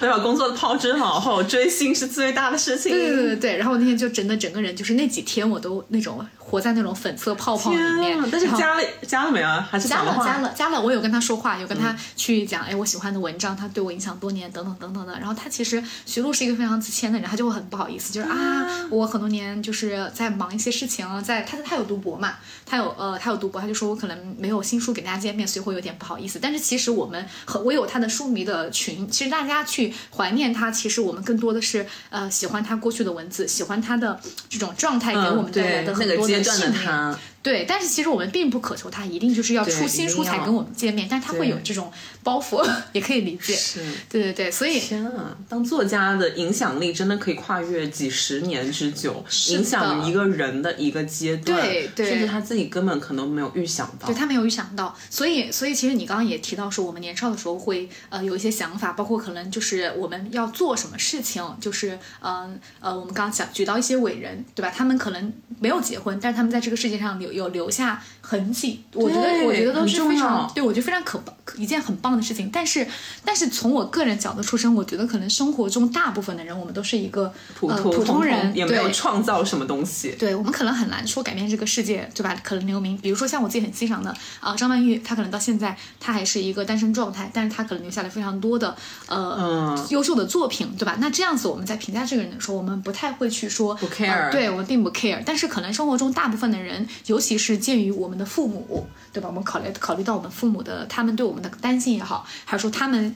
[0.00, 2.92] 我把工作抛之脑后，追星是最大的事情。
[2.92, 8.18] 对对对对，然后我那天就真的整个人就是那几天我都那种活在那种粉色泡泡里面。
[8.30, 9.66] 但是加了加了没啊？
[9.70, 10.80] 还是加了加了加了？
[10.80, 15.14] 我有跟他说话，有跟他去讲，哎，我喜欢的文章，他对我影响多年，等等等等的。
[15.14, 21.06] 然后他其实徐璐是一个非常自谦的人，他就会很不好意思，就是啊，我很多年就是在忙一些事情。
[21.24, 22.34] 在他他有读博嘛，
[22.66, 26.38] 他有呃他有读博，他就说我可能没有新书给大家见面，所以会有点不好意思。
[26.38, 37.31] 但是其实我们和我有他的书迷的群，其实大家去怀念他，其实我们更多的是呃喜欢他过去的文字，喜欢他的这种状态给我们带来的很多的信念。
[37.42, 41.90] 对，但是其实我们并不渴求他一定就是要出新书才跟我们见面，但是他会有这种
[42.22, 43.52] 包袱， 也可以理解。
[43.52, 54.96] 是，对对对，所以天啊，当作家的影响力真的可以跨越几十年之久，影响一个人的一个阶段，对对，甚至他自己根本可能没有预想到，对他没有预想到。
[55.10, 64.72] 所以，所以其实你刚刚也提到说，我们年少的时候会呃有一些想法，包括可能就是我们要做什么事情，就是嗯呃，我们刚刚讲举到一些伟人，对吧？
[64.72, 67.31] 他们可能没有结婚，但是他们在这个世界上有。
[67.32, 71.20] 有留下痕迹，我觉得我觉得都是非常对我觉得非常可
[71.56, 72.50] 一件很棒的事情。
[72.52, 72.86] 但是，
[73.24, 80.14] 但是从我个人角度出身，我觉得可能生活中大部分的人，我们都是一个普普通人，也没有创造什么东西。
[80.18, 82.36] 对我们可能很难说改变这个世界，对吧？
[82.42, 88.76] 可能留名，比如说像我自己很欣赏的啊张曼玉，她可能到现在她还是一个单身状态，但是她可能留下了非常多的
[89.08, 90.96] 呃优秀的作品，对吧？
[91.00, 95.22] 那这样子我们在评价这个人的时候，我们不太会去说不 care，对我们并不 care。
[95.26, 99.28] 但是可能生活中大部分的人，尤尤其是鉴于我们的父母，对吧？
[99.28, 103.14] 我们考虑考虑到我们父母的他们对我们的担心也好，还是说他们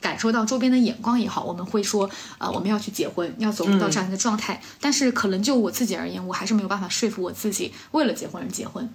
[0.00, 4.62] 感受到周边的眼光也好，我们会说，啊，我们要去结婚，要走入到这样一个状态。
[4.80, 8.88] 但是可能就我自己而言，我还是没有办法说服我自己为了结婚而结婚。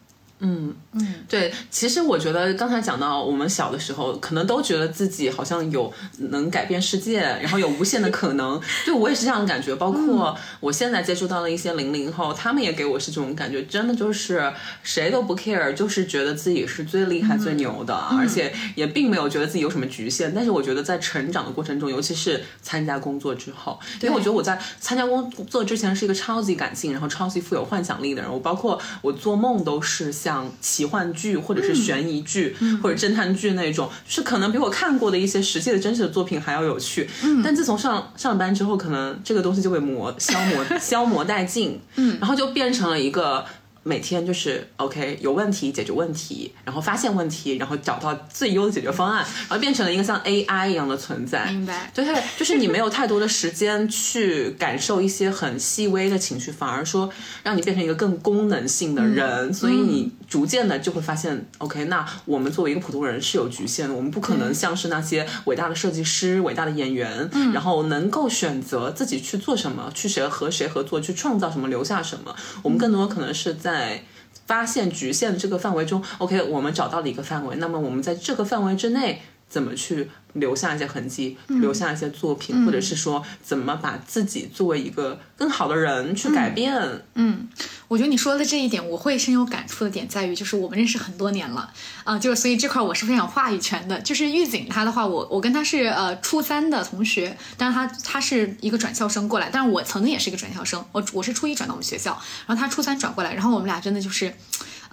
[0.45, 8.61] 嗯嗯，对，其实我觉得刚才讲到我们小的时候，可能都觉得自己好像有能改变世界，然后有无限的可能。
[8.83, 14.51] 对我也是这样的感觉，包括我现在接触到了一些零零后，他们也给我是这种感觉，真的就是
[14.83, 20.33] 谁都不 care，就是觉得自己是最厉害、最牛的，而且也并没有觉得自己有什么局限。
[20.35, 28.29] 但是我觉得在成长的过程中，尤其是参加工作之后，因为我觉得我在参加工作之前是一个超级感性，然后超级富有幻想力的人。
[28.29, 30.32] 我包括我做梦都是像。
[30.33, 37.09] 像奇幻剧或者是悬疑剧或者侦探剧那种，是可能比我看过的一些实际的真实的作品还要有趣。
[37.43, 43.45] 但自从上上班之后，可能这个东西就被磨消磨 消磨殆尽，嗯，然后就变成了一个。
[43.85, 51.51] 每天就是 OK，有问题解决问题，然后发现问题，然后找到最优的解决方案，然后变成了一个像 AI 一样的存在。
[51.51, 51.91] 明白。
[51.93, 57.09] 就是，就是你没有太多的时间去感受一些很细微的情绪，反而说
[57.43, 59.53] 让你变成一个更功能性的人。
[59.53, 72.35] 所以你逐渐的就会发现，OK，那我们作为一个普通人是有局限的，我们不可能像是那些伟大的设计师、伟大的演员，然后能够选择自己去做什么，去谁和谁合作，去创造什么，留下什么。
[72.63, 74.01] 我们更多可能是在。
[74.33, 77.55] 在发现局限的这个范围中，OK，我们找到了一个范围。
[77.57, 79.21] 那么我们在这个范围之内，
[79.53, 80.09] 怎么去？
[80.33, 86.75] 留下一些痕迹，留下一些作品，或者是说怎么把自己作为一个更好的人去改变。
[87.13, 87.47] 嗯，
[87.87, 91.71] 我觉得你说的这一点，我会深有感触的点在于，就是我们认识很多年了
[92.03, 94.01] 啊，就是所以这块我是非常话语权的。
[94.01, 104.33] 就是玉锦他的话，我我跟他是呃初三的同学，但是他他是一个转校生过来，但是我曾经也是一个转校生，我我是初一转到我们学校，然后他初三转过来，然后我们俩真的就是。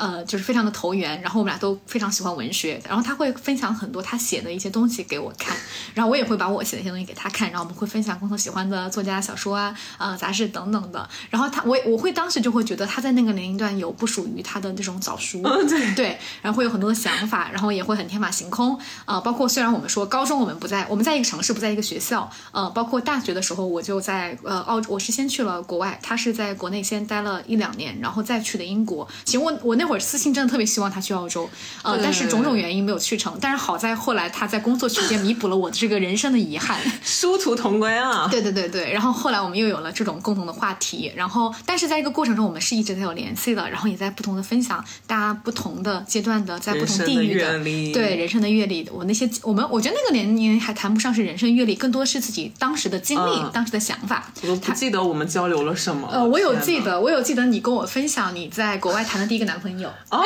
[0.00, 5.54] 呃，就是非常的投缘，然后我们俩都非常喜欢文学，然后他会分享很多他写的一些东西给我看，
[5.92, 15.94] 然后我也会把我写的一些东西给他看，然后我们会分享共同喜欢的作家、小说啊、呃杂志等等的，然后他我我会当时就会觉得他在那个年龄段有不属于他的那种早熟，对。
[15.94, 29.89] 对，然后会有很多的想法，然后也会很天马行空，呃，包括虽然我们说高中我们不在我们在一个城市不在一个学校，呃，包括大学的时候我就在呃澳我是先去了国外，他是在国内先待了一两年，然后再去的英国，其实我我那。
[29.90, 31.50] 我私信真的特别希望他去澳洲，
[31.82, 33.36] 呃，但是种种原因没有去成。
[33.40, 38.28] 但是好在后来他在工作期间弥补了我的这个人生的遗憾， 殊途同归啊！
[38.30, 38.92] 对对对对。
[38.92, 47.58] 然后后来我们又有了这种共同的话题，然后但是在这个过程中，我们是一直在有联系的，然后也在不同的分享，大家不同的阶段的，在不同地域的
[47.92, 48.88] 对人生的阅历。
[48.92, 54.32] 我那些我们我觉得那个年龄还谈不上是人生阅历，更多是自己当时的经历、当时的想法。
[54.46, 56.08] 我不记得我们交流了什么。
[56.12, 59.79] 呃，我有记得，我有记得你跟我分享你在国外谈的第一个男朋友。
[60.10, 60.24] 哦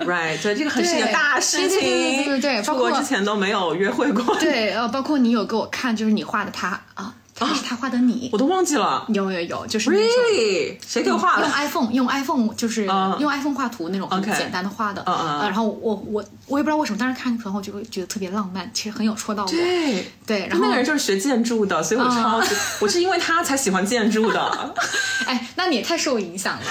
[0.00, 4.34] ，right，对，这个很是个大事情，对对对对，出国之前都没有约会过。
[4.36, 9.04] 对，呃，包括你有给我看，就是你画的他啊，他是他画的你，我都忘记了。
[9.08, 11.42] 有有有，就是 really 谁给我画的？
[11.42, 15.02] 用 iPhone，用 iPhone 就是用 iPhone 画图那种很简单的画的。
[15.06, 15.40] 嗯嗯。
[15.40, 19.48] 然后我我我也不知道为什么，当时看的时候就会觉得特别浪漫，其实很有戳到我。
[19.48, 20.46] 对对。
[20.46, 24.74] 然后那个人就是学建筑的，所以我超级，我是因为他才喜欢建筑的。
[25.26, 26.62] 哎，那你也太受影响了。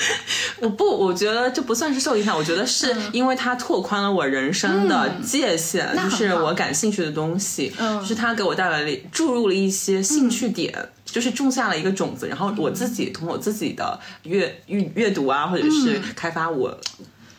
[0.60, 10.72] 我不，我觉得这不算是受影响，我觉得是因为它拓宽了我人生的界限，就是我感兴趣的东西，就是它给我带来了注入了一些兴趣点，
[11.04, 16.76] 就是种下了一个种子，然后我自己通过自己的阅阅阅读啊，或者是开发，我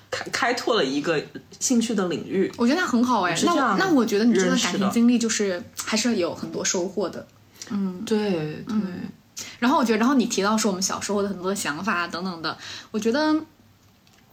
[0.09, 1.21] 开开拓了一个
[1.59, 2.51] 兴趣的领域。
[2.57, 7.25] 我觉得那很好哎，那那我觉得你这段感情经历就是还是有很多收获的。
[7.69, 8.31] 嗯，对
[8.67, 8.75] 对。
[9.59, 12.57] 然后我觉得，然后你提到说我们小时候的很多想法等等的，
[12.91, 13.35] 我觉得，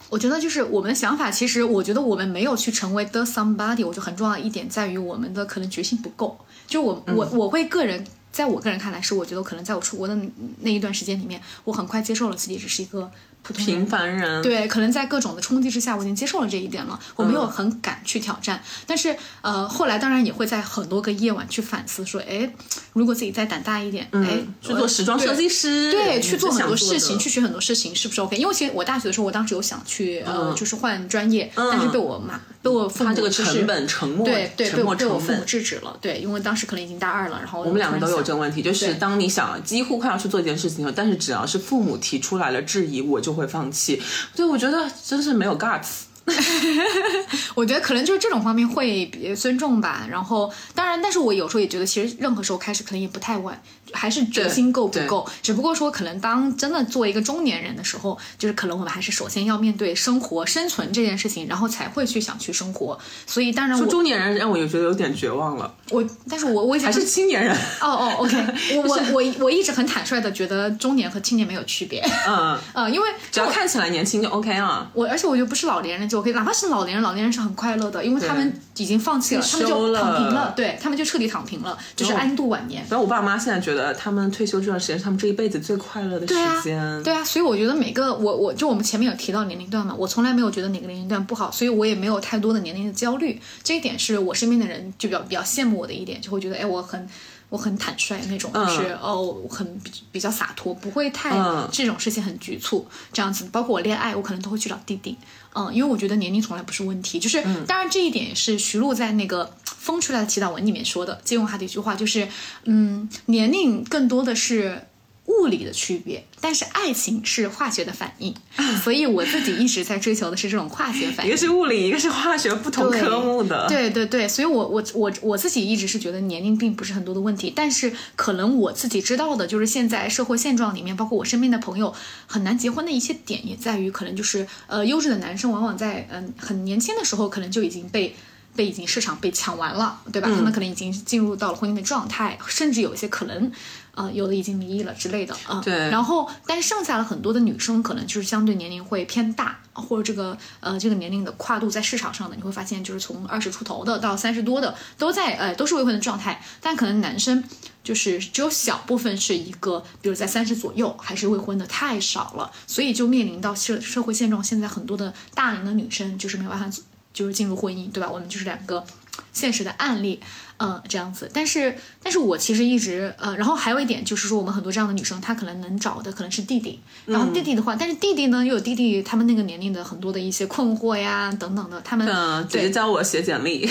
[0.09, 6.37] 我觉得就是我们的想法，其实我觉得我们没有去成为 the somebody，我觉得很重要的一点在于我们的可能决心不够。
[6.67, 10.17] 就我我我会个人，在我个人看来是，我觉得可能在我出国的
[10.61, 13.11] 那一段时间里面，我很快接受了自己只是一个。
[13.43, 16.99] 平凡人对，可能在各种的冲击之下，我已经接受了这一点了。
[17.15, 22.51] 我没有很敢去挑战，但是呃，后来当然也会在很多个夜晚去反思，说，哎，
[22.93, 28.37] 如果自己再胆大一点，哎，去做时装设计师，对，去做很多事情，去学很多事情，是不是 OK？
[28.37, 35.97] 因为其实我大学的时候，我当时有想去呃，就是换专业，但是被我妈被我父母这个成本沉默，对对，被被我父母制止了。
[36.01, 44.01] 对，因为当时可能已经大二了，然后我们两个都有这个问题，就是当你想几乎快要去做一件事情，但是只要是父母提出来了质疑，我就就会放弃。
[44.35, 46.05] 对，我觉得真是没有 guts。
[47.53, 50.07] 我觉得可能就是这种方面会比尊重吧。
[50.09, 53.61] 然后，当然，但是我有时候也觉得，其实任何时候开始可能也不太晚，
[53.93, 55.27] 还是决心够不够。
[55.41, 62.97] 只不过说，可能当真的作为一个中年人的时候，就是可能我们还是首先要面对生活、生存这件事情，然后才会去想去生活。
[63.25, 65.73] 所以，当然，说中年人让我又觉得有点绝望了。
[65.89, 67.55] 我，但是我我还是青年人。
[67.81, 68.35] 哦哦，OK，
[68.77, 72.03] 我我我我一直很坦率的觉得中年和青年没有区别。
[72.27, 74.89] 嗯嗯， 因为只要看起来年轻就 OK 啊。
[74.93, 82.85] 我而且我觉得不是老年人就 OK，哪怕是老年人，老年人是很快乐的，因为他们已经放弃了，他们就躺平了，对他们就彻底躺平了，就是安度晚年。
[82.89, 87.03] 然后我爸妈现在觉得，他们退休这段时间是他们这一辈子最快乐的时间。
[87.03, 93.41] 对啊，所以我觉得每个我我就我们前面有提到年龄段嘛，我从来没有觉得哪个年龄段不好，所以我也没有太多的年龄的焦虑。
[93.63, 97.07] 这一点是我身边的人就比较比较羡慕我的一点，就会觉得哎，我很。
[97.51, 101.31] 我很坦率那种，就是哦，很比比较洒脱，不会太
[101.71, 103.49] 这种事情很局促这样子。
[103.51, 105.17] 包括我恋爱，我可能都会去找弟弟，
[105.55, 107.17] 嗯，因为我觉得年龄从来不是问题。
[107.17, 109.43] 就是当然这一点也是徐璐在那个
[109.79, 112.27] 《风吹来的祈祷文》里面说的，借用他的一句话，就是
[112.65, 114.83] 嗯，年龄更多的是。
[115.31, 118.33] 物理的区别，但是爱情是化学的反应，
[118.83, 121.29] 所以我自己一直在追求的是这种化学反应。
[121.29, 123.65] 一个是物理，一个是化学，不同科目的。
[123.69, 131.93] 对对对，所以我我我我自己一直是觉得年龄并不是很多的问题，但是可能我自己知道的就是现在社会现状里面，包括我身边的朋友
[132.25, 138.15] 很难结婚的一些点，也在于可能就是呃优质的男生往往在嗯很年轻的时候可能就已经被
[138.59, 140.27] 被已经市场被抢完了，对吧？
[140.27, 143.49] 他们可能已经进入到了婚姻的状态，甚至有一些可能。
[143.95, 145.59] 呃，有的已经离异了之类的啊。
[145.61, 145.73] 对。
[145.89, 156.41] 然后，但剩下了很多的女生，可能就是相对年龄会偏大，或者这个呃这个年龄的跨度在市场上的，你会发现就是从二十出头的到三十多的都在呃都是未婚的状态。
[156.61, 157.43] 但可能男生
[157.83, 166.77] 就是只有小部分是一个，比如在三十左右还是未婚的太少了，所以就面临到社社会现状，现在很多的大龄的女生就是没有办法
[167.13, 168.09] 就是进入婚姻，对吧？
[168.09, 168.85] 我们就是两个
[169.33, 170.19] 现实的案例。
[170.59, 183.69] 嗯，这样子，但是，但是我其实一直，呃，然后还有一点就是说，我们很多这样的女生，她可能能找的可能是弟弟，然后弟弟的话，但是弟弟呢，又有弟弟他们那个年龄的很多的一些困惑呀，等等的，他们，嗯，姐姐教我写简历，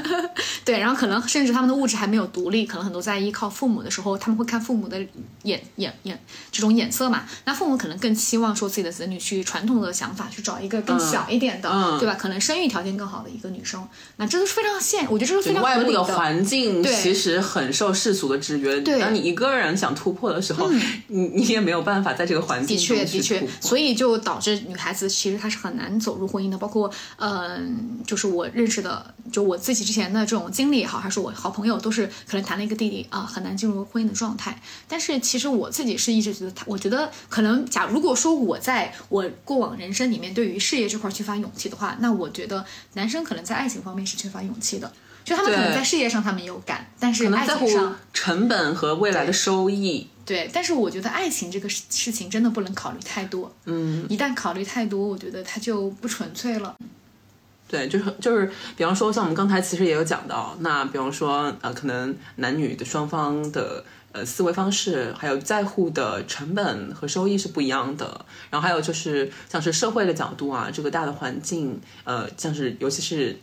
[0.64, 4.98] 对，然后可能甚至他们的物质还没有独立，可能很多在依靠父母的时候，他们会看父母的
[5.42, 6.18] 眼眼眼
[6.50, 11.68] 这种眼色嘛，那父母可能更期望说自己的子女去传统的想法去找一个更小一点的，
[11.98, 12.14] 对吧？
[12.18, 16.21] 可能生育条件更好的一个女生，那这都是非常现，我觉得这是非常合理的。
[16.22, 18.80] 环境其实很受世俗的制约。
[18.80, 20.70] 当你一个人想突破的时候，
[21.08, 26.56] 你你也没有办法在这个环境的确的确，所以就导致女孩子其实她是很难走入婚姻的。
[26.56, 34.62] 包括嗯，就是我认识的，就我自己之前的这种经历也好，还是我好朋友，都是可能谈了一个弟弟啊，很难进入婚姻的状态。
[34.86, 44.92] 但是其实我自己是一直觉得，他我觉得可能假如果说我在我过往人生里面对于事业这块缺乏勇气的话，那我觉得男生可能在爱情方面是缺乏勇气的。
[45.24, 50.08] 就他们可能在事业上他们有感，但是爱情上成本和未来的收益。
[50.24, 53.52] 对，但是我觉得爱情这个事事情真的不能考虑太多。
[53.64, 56.76] 嗯，一旦考虑太多，我觉得它就不纯粹了。
[57.68, 68.24] 对，就是就是，比方说像我们刚才其实也有讲到，那比方说呃，可能男女的双方的呃思维方式，还有在乎的成本和收益是不一样的。
[68.50, 73.38] 然后还有就是像是社会的角度啊，这个大的环境，呃，像是尤其是。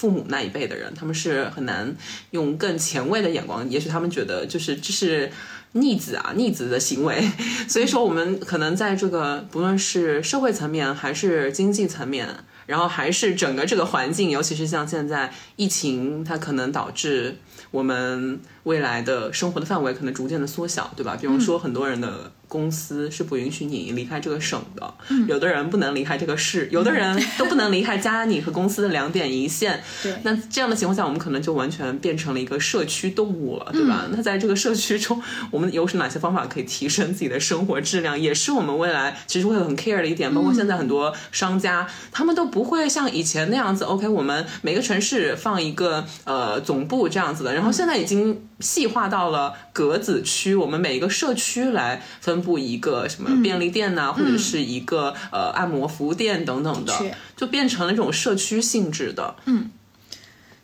[0.00, 1.94] 父母那一辈的人，他们是很难
[2.30, 5.30] 用更前卫的眼光，也许他们觉得就是这是
[5.72, 7.30] 逆子啊，逆子的行为。
[7.68, 12.26] 所以说，我们可能在这个不论是社会层面，还是经济层面，
[12.64, 17.36] 然后还是整个这个环境，尤其是像现在疫情，它可能导致
[17.70, 21.18] 我们未来的生活的范围可能逐渐的缩小，对吧？
[21.20, 22.32] 比如说很多人的。
[22.50, 24.92] 公司是不允许你离开这个省的，
[25.28, 29.80] 有的人不能离开这个市，有的人都不能离开家里和公司的两点一线。
[30.02, 34.08] 对，那这样的情况下，我们可能就完全变成了一个社区动物了，对吧？
[34.10, 35.22] 那在这个社区中，
[35.52, 40.34] 我们有是哪些方法可以提升自己的生活质量，也是我们未来其实会很 care 的一点。
[40.34, 52.39] 包括现在很多商家，他们都不会像以前那样子，OK，我们每个城市放一个呃总部这样子的，然后现在已经细化到了格子区，我们每一个社区来分。
[52.40, 56.92] 布一个什么便利店呐，或者是一个呃按摩服务店等等的，
[57.36, 59.34] 就变成了这种社区性质的。
[59.46, 59.70] 嗯。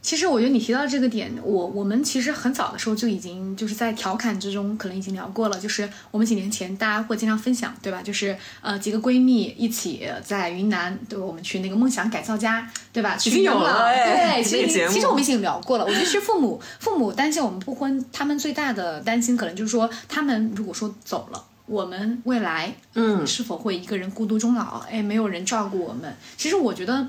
[0.02, 5.58] 其实我觉得你提到这个点，我我们其实很早的时候就已经就是在调侃之中，可能已经聊过了。
[5.58, 8.00] 就是我们几年前大家会经常分享，对吧？
[8.00, 11.24] 就是呃几个闺蜜一起在云南，对吧？
[11.24, 13.16] 我们去那个梦想改造家，对吧？
[13.16, 15.84] 已经有了，对， 其实其实我们已经聊过了。
[15.84, 21.44] 我觉得是父母父母担心我们不婚，他们最大的担心可能就是说，他们如果说走了。
[21.66, 24.78] 我们未来嗯是否会一个人孤独终老？
[24.90, 26.16] 哎，没有人照顾我们。
[26.36, 27.08] 其实我觉得。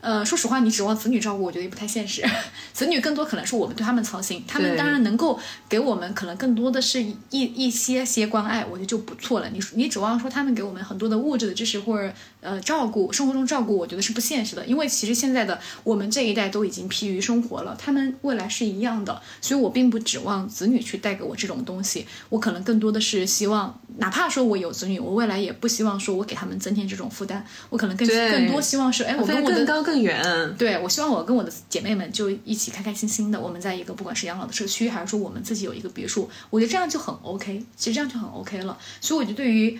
[0.00, 2.22] 呃，说实话，你指望子女照顾，我觉得也不太现实。
[2.72, 5.38] 子女更多可能是我们对他们操心，他们当然能够
[5.68, 9.48] 给我们，可能更多的是一一些些关爱，我觉得就不错了。
[9.50, 14.64] 你你指望说他们给我们很多的物质的支持或者呃照顾，生活中照顾，我觉得是不现实的。
[14.64, 22.06] 因为其实现在的我们这一代都已经疲于生活了，他们未来是一样的，所以我并不指望子女去带给我这种东西。
[22.30, 27.44] 我可能更多的是希望，哪怕说我有子女，我未来也不希望说我给他们增添这种负担。
[27.68, 30.54] 我可能更更多希望是，哎，我飞跟我的得更远。
[30.56, 37.64] 对，我希望我跟我的姐妹们就一起开开心心的，我们在一个不管是养老的社区，还是说我们自己有一个别墅，我觉得这样就很 OK。
[37.76, 38.78] 其实这样就很 OK 了。
[39.00, 39.78] 所以我就对于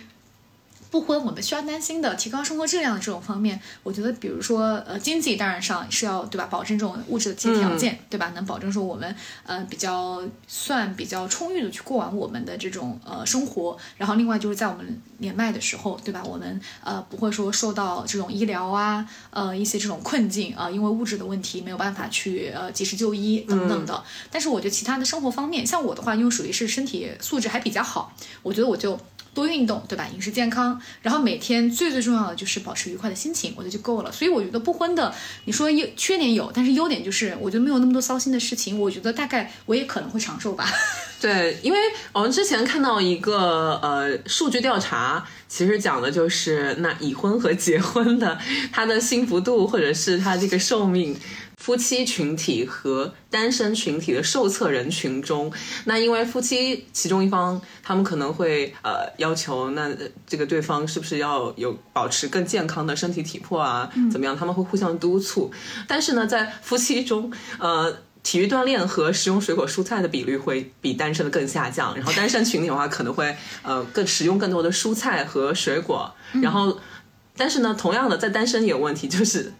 [0.91, 9.15] 不婚我们需要担心的提高生活质量的这种方面，我觉得比如说呃经济当然上是要对吧，保证这种物质的这些条件、对吧，能保证说我们
[9.45, 24.03] 呃比较算比较充裕的去过完我们的这种呃生活，然后另外就是在我们年迈的时候对吧，我们呃不会说受到这种医疗啊呃一些这种困境啊、因为物质的问题没有办法去呃及时就医等等的。
[24.29, 28.13] 但是我觉得其他的生活方面，像我的话，因为属于是身体素质还比较好，
[28.43, 28.99] 我觉得我就。
[29.33, 30.07] 多运动，对吧？
[30.13, 34.11] 饮食健康，然后每天最最重要的就是保持愉快的心情，我觉得就够了。
[34.11, 35.13] 所以我觉得不婚的，
[35.45, 40.67] 你说优缺点有，但是优点就是我觉得没有那么多糟心的事情，我觉得大概我也可能会长寿吧。
[41.21, 41.77] 对，因为
[42.11, 48.37] 我们之前看到一个呃数据调查，其实讲的就是那已婚和结婚的
[48.71, 51.15] 他的幸福度或者是他这个寿命。
[51.61, 55.53] 夫妻群体和单身群体的受测人群中，
[55.85, 64.35] 那因为夫妻其中一方他们可能会呃要求，那呃这个对方是不是要有保持更健康的身体体魄啊，怎么样？
[64.35, 65.51] 他们会互相督促。
[65.87, 67.95] 但是呢，在夫妻中，呃。
[68.23, 76.79] 体育锻炼和食用水果蔬菜的比率会比单身的更下降，然后单身群体的话可能会呃更食用更多的蔬菜和水果，然后
[77.35, 79.51] 但是呢，同样的在单身也有问题，就是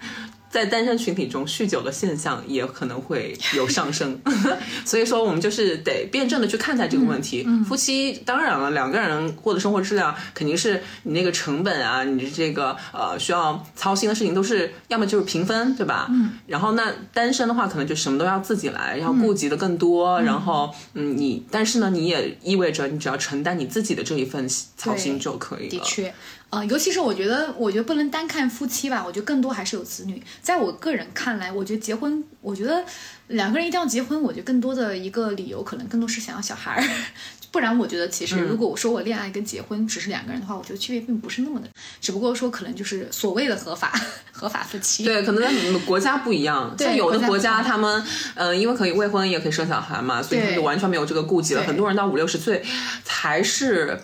[0.52, 4.20] 在单身群体中酗酒的现象也可能会有上升，
[4.86, 7.48] 所以说我们就是得辩证的去看待这个问题。
[7.66, 16.08] 夫妻当然了，两个人过的生活质量肯定是你那个成本啊，你这个呃需要操心的事情都是要么就是平分，对吧？
[16.10, 16.32] 嗯。
[16.48, 20.22] 然后那单身的话，可能就什么都要自己来，要顾及的更多。
[20.22, 24.46] 然后嗯，你但是呢，你也意味着你只要承担你自己的这一份
[24.76, 25.70] 操心就可以了。
[25.70, 26.14] 的确。
[26.52, 30.22] 呃，尤其是我觉得，我觉得不能单看夫妻吧，我觉得更多还是有子女。
[30.42, 32.84] 在我个人看来，我觉得结婚，我觉得
[33.28, 36.84] 两个人一定要结婚，我觉得更多的一个理由，可能更多是想要小孩儿。
[37.52, 41.68] 不然，我觉得其实如果我说我恋爱跟结婚只是两个人的话，我觉得区别并不是那么的，
[42.00, 43.94] 只不过说可能就是所谓的合法
[44.32, 45.04] 合法夫妻。
[45.04, 48.02] 对，可能在每个国家不一样， 像有的国国家他们，
[48.36, 51.64] 呃，因为可以未婚也可以生小孩嘛，所以他们就完全没有这个顾忌了。
[51.64, 52.64] 很多人到五六十岁
[53.04, 54.00] 才是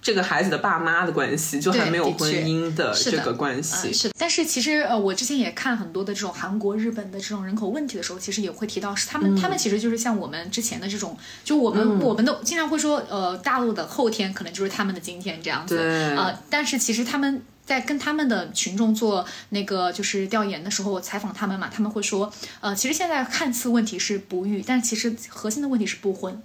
[0.00, 3.88] 这个孩子的爸妈的关系，就还没有婚姻的这个关系。
[3.88, 4.14] 嗯，是的。
[4.18, 15.76] 但是其实呃，我之前也看很多的这种韩国、日本的这种人口问题的时候，其实也会提到是他们，他们其实就是像我们之前的这种，就我们、我们都经常会说，呃，大陆的后天可能就是他们的今天这样子。
[15.76, 17.42] 对呃，但是其实他们。
[17.68, 22.32] 在跟他们的群众做那个就是调研的时候，我采访他们嘛，他们会说，
[22.62, 26.42] 呃，其实现在看似问题是不育，但其实核心的问题是不婚，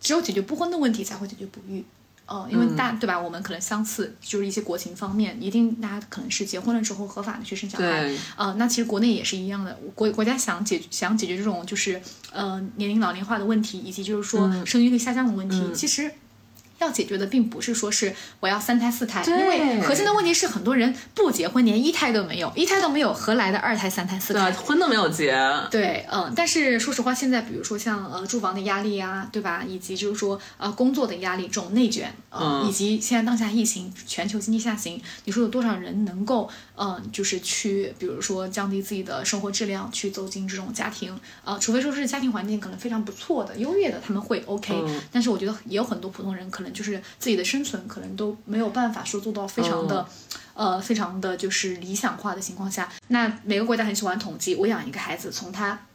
[0.00, 1.84] 只有解决不婚的问题，才会解决不育。
[2.28, 3.18] 呃，因为大、对吧？
[3.18, 8.02] 我们可能相似，就是一些国情方面，一定大家可能是结婚了之后合法的去生小孩。
[8.02, 12.00] 对呃，那其实国内也是一样的，国国家想解想解决这种就是
[12.30, 16.12] 呃年龄老龄化的问题，以及就是说生育率下降的问题，其实。
[16.78, 24.50] 要解决的并不是说是我要三胎四胎，因为核心的问题是很多人不结婚，连一胎都没有，一胎都没有，何来的二胎、三胎、四胎？
[24.50, 25.36] 对，婚都没有结。
[25.70, 29.64] 对，嗯，但是说实话，现在比如说像呃住房的压力呀、对吧？
[29.66, 41.18] 以及就是说呃工作的压力，这种内卷，呃、嗯以及现在当下疫情，全球经济下行，你说有多少人能够嗯、呃就是去比如说降低自己的生活质量，去走进这种家庭？
[41.44, 50.06] 呃，除非说是家庭环境可能非常不错的、优越的，他们会 OK、嗯但是我觉得也有很多普通人可能就是自己的生存可能都没有办法说做到非常的。
[50.54, 55.86] 呃，非常的就是理想化的情况下，那每个国家很喜欢统计，我养一个孩子，从他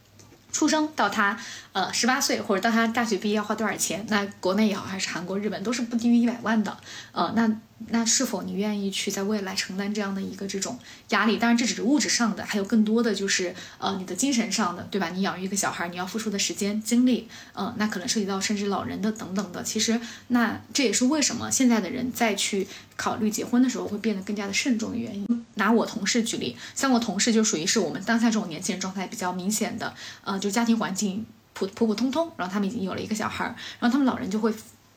[0.50, 1.38] 出生到他
[1.74, 4.06] 呃十八岁，或者到他大学毕业要花多少钱？
[4.08, 6.76] 那国内也好，还是韩国、日本，都是不低于一百万的。
[7.10, 7.50] 呃，那
[7.88, 11.36] 那是否你愿意去在未来承担这样的一个这种压力？
[11.36, 15.10] 当然，这只是物质上的，还有更多的就是呃你的精神上的，对吧？
[15.10, 19.60] 你养育一个小孩，你要付出的时间、精力，呃，那可能涉及到甚至老人的等等的。
[19.64, 25.44] 其实，那这也是为什么现在的人再去考虑结婚的时候会变得更加的慎重的原因。
[25.56, 34.52] 拿我同事举例，像我同事就属于是我们当下这种年轻人状态比较明显的，呃，就家庭环境普普普通通，然后他们已经有了一个小孩儿，然后他们老人就会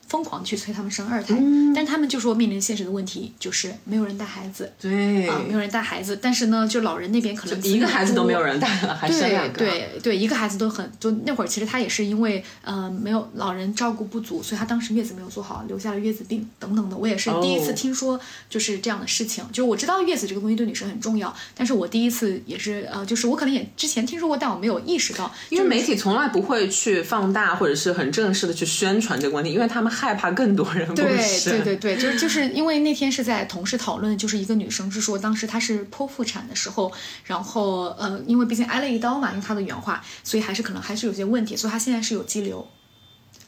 [0.07, 1.35] 疯狂去催他们生二胎，
[1.75, 16.95] 但他们就说面临现实的问题就是没有人带孩子，对，啊，没有人带孩子，但是呢，就老人那边可能一个孩子都没有人带了， 还生两个，对对对，一个孩子都很，就那会儿其实他也是因为呃没有老人照顾不足，所以他当时月子没有做好，留下了月子病等等的。
[16.95, 31.07] 我也是第一次听说就是这样的事情，就我知道月子这个东西对女生很重要，但是我第一次也是呃，就是我可能也之前听说过，但我没有意识到，因为媒体从来不会去放大或者是很正式的去宣传这个问题，因为他们害怕更多人对
[31.43, 36.91] 对对对，就是就是因为那天是在同事讨论，就是一个女生是说当时她是剖腹产的时候，
[37.25, 42.67] 然后呃，因为毕竟挨了一刀嘛，用她的原话，所以还是可能还是有些问题，所以她现在是有肌瘤。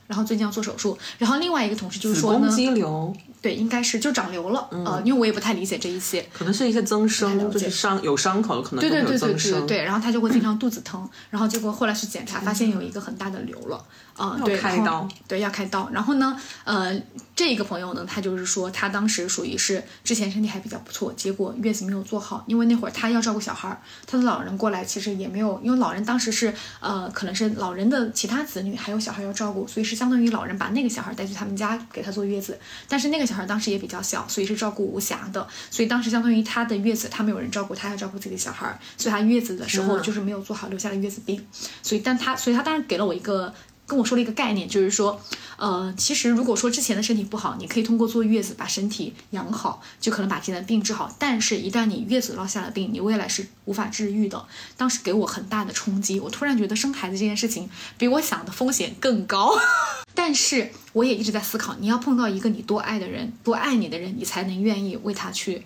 [0.09, 13.85] 然后最近要做手术，然后另外一个同事就是说呢，肌瘤，对，应该是就长瘤了，呃，因为我也不太理解这一些，可能是一些增生，就是伤有伤口可能对对对对对对，然后他就会经常肚子疼，然后结果后来去检查，发现有一个很大的瘤了。
[14.15, 15.89] 啊，对，开刀，对，要开刀。
[15.93, 16.93] 然后呢，呃，
[17.33, 41.45] 这个朋友呢，他就是说，他当时属于是之前身体还比较不错，结果月子没有做好，因为那会儿他要照顾小孩儿，他的老人过来其实也没有，因为老人当时是呃，可能是老人的其他子女还有小孩要照顾，所以是相当于老人把那个小孩带去他们家给他坐月子，但是那个小孩当时也比较小，所以是照顾无暇的，所以当时相当于他的月子他没有人照顾，他要照顾自己的小孩，所以他月子的时候就是没有做好，留下了月子病，
[41.83, 43.53] 所以但他，所以他当时给了我一个。
[43.89, 45.19] 跟我说了一个概念，就是说，
[45.57, 51.13] 呃，其实如果说之前的身体不好，你可以通过坐月子把身体养好，就可能把今天的病治好。
[51.17, 54.45] 但是，一旦你月子落下了病，你未来是无法治愈的。
[54.77, 57.67] 当时给我很大的冲击，我突然觉得生孩子这件事情
[57.97, 59.57] 比我想的风险更高。
[60.13, 65.65] 但是，我也一直在思考，你要碰到一个你多爱的人，多爱你的人，你才能愿意为他去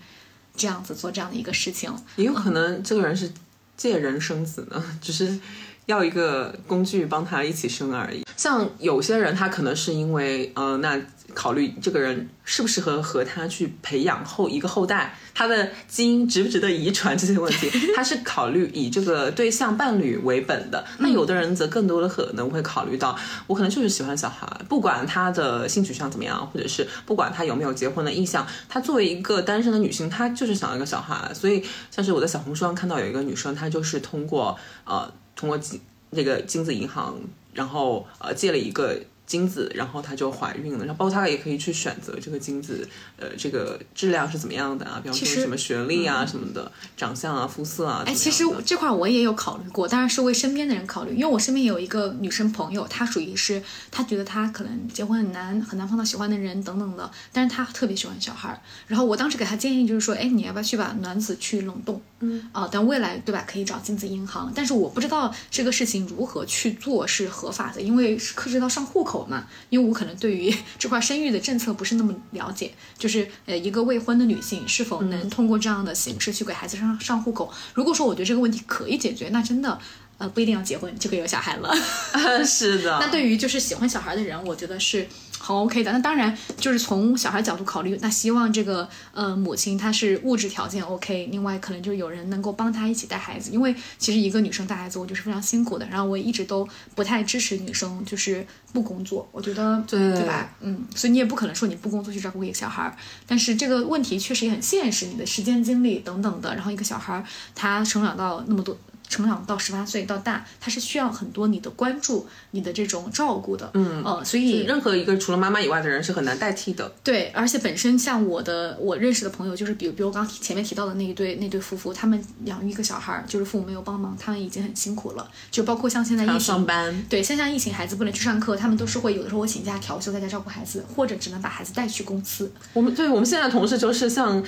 [0.56, 1.94] 这样子做这样的一个事情。
[2.16, 3.30] 也有可能这个人是
[3.76, 5.38] 借人生子呢， 只是。
[5.86, 8.24] 要一个工具帮他一起生而已。
[8.38, 11.00] 像有些人，他可能是因为，呃，那
[11.34, 20.84] 考虑这个人适不适合和他去培养后一个后代，他的基因值不值得遗传这些问题， 他是考虑以这个对象伴侣为本的。
[21.00, 23.18] 那有的人则更多的可能会考虑到，
[23.48, 31.32] 我可能就是喜欢小孩，不管他的性取向怎么样，或者是不管他有没有结婚的意向，他作为一个单身的女性，她就是想要一个小孩。
[31.34, 35.12] 所以，像是我在小红书上看到有一个女生，她就是通过，呃。
[35.36, 35.80] 通过金
[36.12, 37.20] 那个精子银行，
[37.54, 39.00] 然后呃借了一个。
[39.26, 45.00] 精子，然后她就怀孕了，然后包括她也可以去选择这个精子，呃，这个质量是怎么样的啊？
[45.02, 48.04] 比方说什么学历啊什么的，长相啊、肤色啊。
[48.06, 58.62] 哎，其实这块我也有考虑过，当然是为身边的人考虑，因为我身边有一个女生朋友，她属于是她觉得她可能结婚很难，很难碰到喜欢的人等等的，但是她特别喜欢小孩。
[58.88, 62.00] 然后我当时给她建议就是说，哎，你要不要去把卵子去冷冻？
[62.24, 69.14] 嗯，啊，但未来对吧，可以找精子银行，但是我不知道这个事情如何去做是合法的，因为是涉及到上户口。
[69.14, 77.54] 口嘛，因为我可能对于 这块生育的政策不是那么了解，就是呃，一个未婚的女性是否能通过这样的形式去给孩子上上户口？
[77.76, 79.78] 如果说我觉得这个问题可以解决，那真的
[80.18, 81.72] 呃不一定要结婚就可以有小孩了。
[82.44, 82.98] 是的。
[83.00, 85.08] 那对于就是喜欢小孩的人，我觉得是。
[85.46, 96.66] 很 OK 的，那当然就是从小孩角度考虑，那希望这个呃母亲她是物质条件 OK，另外可能就有人能够帮她一起带孩子，因为其实一个女生带孩子我就是非常辛苦的，然后我也一直都
[96.96, 100.50] 不太支持女生就是不工作，我觉得对对吧？
[100.62, 107.22] 嗯，所以你也不可能说你不工作去照顾一个小孩，但是这个问题确实也很现实，你的时间精力等等的，然后一个小孩
[107.54, 108.78] 他成长到那么多。
[109.14, 116.92] 成长到十八岁到大，他是需要很多你的关注，你的这种照顾的，嗯，呃，所以任何一个除了妈妈以外的人是很难代替的。
[117.04, 125.30] 对，而且本身像我的我认识的朋友，就是比如比如刚前面提到的那一对那对夫妇，他们养育一个小孩，就是父母没有帮忙，他们已经很辛苦了。
[125.52, 132.52] 就包括像现在疫情，上班，对，现在疫情，孩子不能去上课，他们都是会有的时候我请假调休在家照顾孩子，或者只能把孩子带去公司。
[132.74, 134.44] 我们对我们现在同事就是像。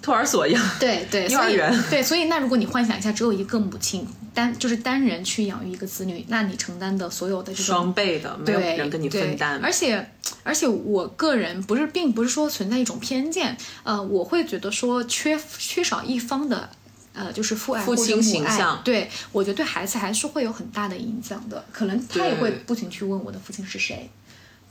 [0.00, 9.60] 托儿所一样，对 对，幼儿园，对，所以那如果你幻想一下，只有一个母亲单就是单人去养育一个子女，那你承担的所有的这种双倍的，没有人跟你分担。
[9.62, 10.08] 而且
[10.42, 16.70] 而且，我个人不是，并不是说存在一种偏见，呃，我会觉得说缺缺少一方的，
[17.12, 24.08] 呃，就是父爱父亲形象，对我觉得对孩子还是会有很大的影响的，可能他也会不停去问我的父亲是谁。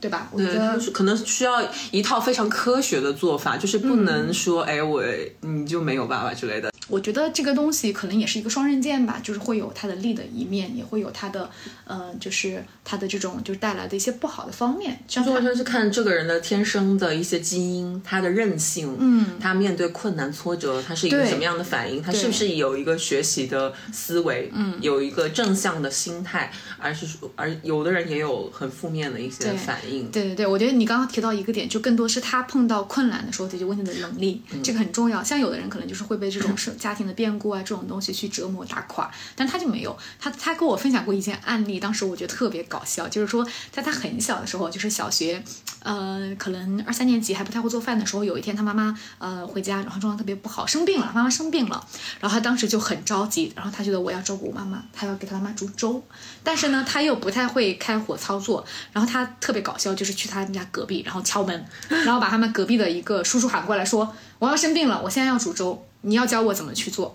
[0.00, 0.28] 对吧？
[0.32, 5.02] 我觉得可能需要一套非常科学的做法，就是不能说，哎，我
[5.40, 6.72] 你就没有爸爸之类的。
[6.86, 11.50] 我觉得这个东西可能也是一个双刃剑吧，就是会有它的利的一面，也会有它的，
[11.84, 14.98] 呃，就是它的这种就是带来的一些不好的方面。
[15.06, 22.00] 就完全是看这个人的天生的一些基因，他的韧性，嗯，他面对困难挫折，他是一个什么样的反应？
[22.02, 24.50] 他是不是有一个学习的思维？
[24.54, 29.87] 嗯，有一个正向的心态，而是说，而有的人也有很负面的一些反应。
[29.88, 30.10] 应。
[30.10, 35.22] 对对对，我觉得你刚刚提到一个点，就更多是他碰到困难的时候解决问题的能力，这个很重要。
[35.22, 39.96] 像有的人可能就是会被这种是 家庭的变故啊这种东西去折磨打垮，但他就没有。
[40.20, 45.42] 他他跟我分享过一件案例，当时我觉得特别搞笑，就是说在他很小的时候，就是小学，
[45.82, 51.86] 呃，可能二三年级还不太会做饭的时候，有一天他妈妈呃回家，然后状况特别不好，生病了，妈妈生病了，
[52.20, 56.02] 然后他当时就很着急，然后他觉得我要照顾我妈妈，他要给他妈妈煮粥，
[56.42, 65.84] 但是呢，他又不太会开火操作，然后他特别搞笑，就是去他们家隔壁，然后敲门，然后把他们隔壁的一个叔叔喊过来说，我要生病了，我现在要煮粥。
[66.02, 67.14] 你要教我怎么去做，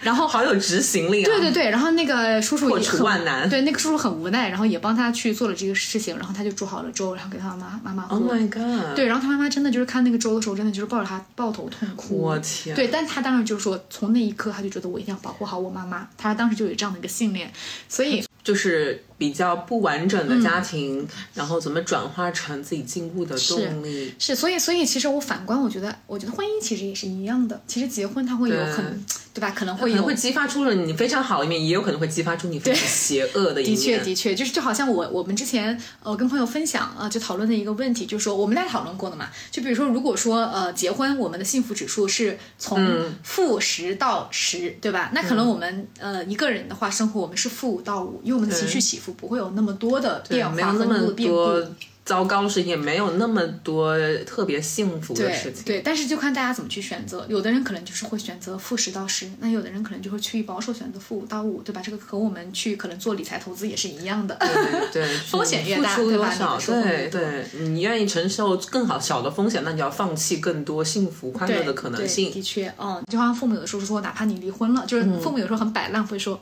[0.00, 1.26] 然后好有执行力啊！
[1.26, 8.16] 对对对，然后那个叔叔也除万难很对，那个叔叔很无奈，然后也帮他去做了这个事情，然后他就煮好了粥，然后给他妈妈妈喝。
[8.16, 8.96] Oh my god！
[8.96, 12.16] 对，然后他妈妈真的就是看那个粥的时候，真的就是抱着他抱头痛哭。
[12.16, 17.52] 我天对，但他当时就是说，从那一刻他就觉得我一定要保护好我妈妈，他当时就有这样的一个信念，
[17.86, 24.14] 所以就是比较不完整的家庭，嗯然后怎么转化成自己进步的动力？
[24.18, 29.02] 是，所以所以其实我反观，我觉得我觉得婚姻其实也是一样的，其实结婚它会有很
[29.34, 29.50] 对吧？
[29.50, 33.76] 可能会有可能会激发出了你非常好的一面，也有可能会激发出你非常邪恶的一面。
[33.76, 45.10] 的确，的确，就是就好像我我们之前呃跟朋友分享呃就讨论的一个问题，就是说我们俩讨论过的嘛，就比如说如果说呃结婚，我们的幸福指数是从嗯负十到十、对吧？
[45.12, 51.74] 那可能我们、呃一个人的话，生活我们是负五到五，因为我们的情绪起伏不会有那么多的变化那么多的变故。
[52.04, 55.64] 多糟糕的事情，也没有那么多特别幸福的事情。
[55.64, 57.24] 对，但是就看大家怎么去选择。
[57.28, 61.80] 有的人可能就是会选择负十到十，那有的人可能就会趋于保守，选择负五到五，对吧？
[61.82, 64.36] 这个和我们去可能做理财投资也是一样的。
[64.92, 72.30] 对对，风险越大对吧对对，你愿意承受更好小的风险，那你就要放弃更多幸福快乐的可能性。
[72.30, 76.38] 的确，嗯，就好像父母有的时候说，哪怕你离婚了，就是父母有时候很摆烂，会说。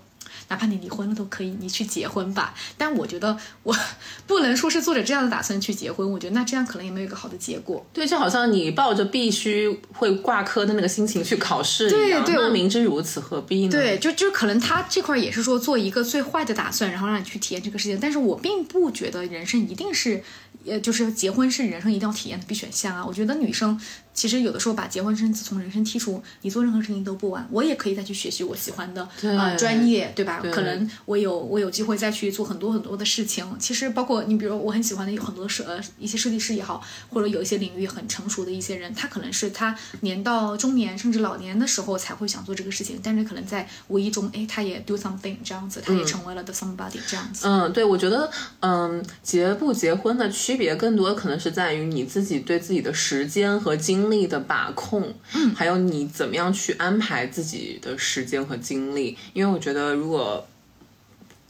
[0.52, 2.54] 哪怕你离婚了都可以，你去结婚吧。
[2.76, 3.74] 但我觉得我
[4.26, 7.84] 不能说是做着这样的打算去结婚，我觉得那这样可能也没有一个好的结果。
[7.94, 13.70] 对，就好像你抱着必须会挂科的那个心情去考试一样，对对那明知如此何必呢？
[13.70, 17.98] 对，就就可能他这块也是说做一个最坏的打算，然后让你去体验这个事情。
[17.98, 20.22] 但是我并不觉得人生一定是，
[20.66, 23.04] 呃，就是结婚是人生一定要体验的必选项啊。
[23.06, 23.80] 我觉得女生
[24.14, 27.46] 其实有的时候把结婚生子从人生剔除，你做任何事情都不晚。
[27.50, 30.42] 我也可以再去学习我喜欢的呃专业，对吧？
[30.52, 33.46] 可能我有我有机会再去做很多很多的事情。
[33.58, 47.46] 其实包括你，比如我很喜欢的有很多设呃一些设计师也好，或者有一些领域很成熟的一些人，他可能是他年到中年甚至老年的时候才会想做这个事情，但是可能在无意中，哎，他也 do something 这样子，他也成为了 the somebody 这样子。
[47.48, 59.16] 嗯，对，我觉得，嗯，结不结婚的区别更多可能是在于你自己对自己的时间和精力的把控，嗯，还有你怎么样去安排自己的时间和精力。
[59.32, 60.46] 因为我觉得，如果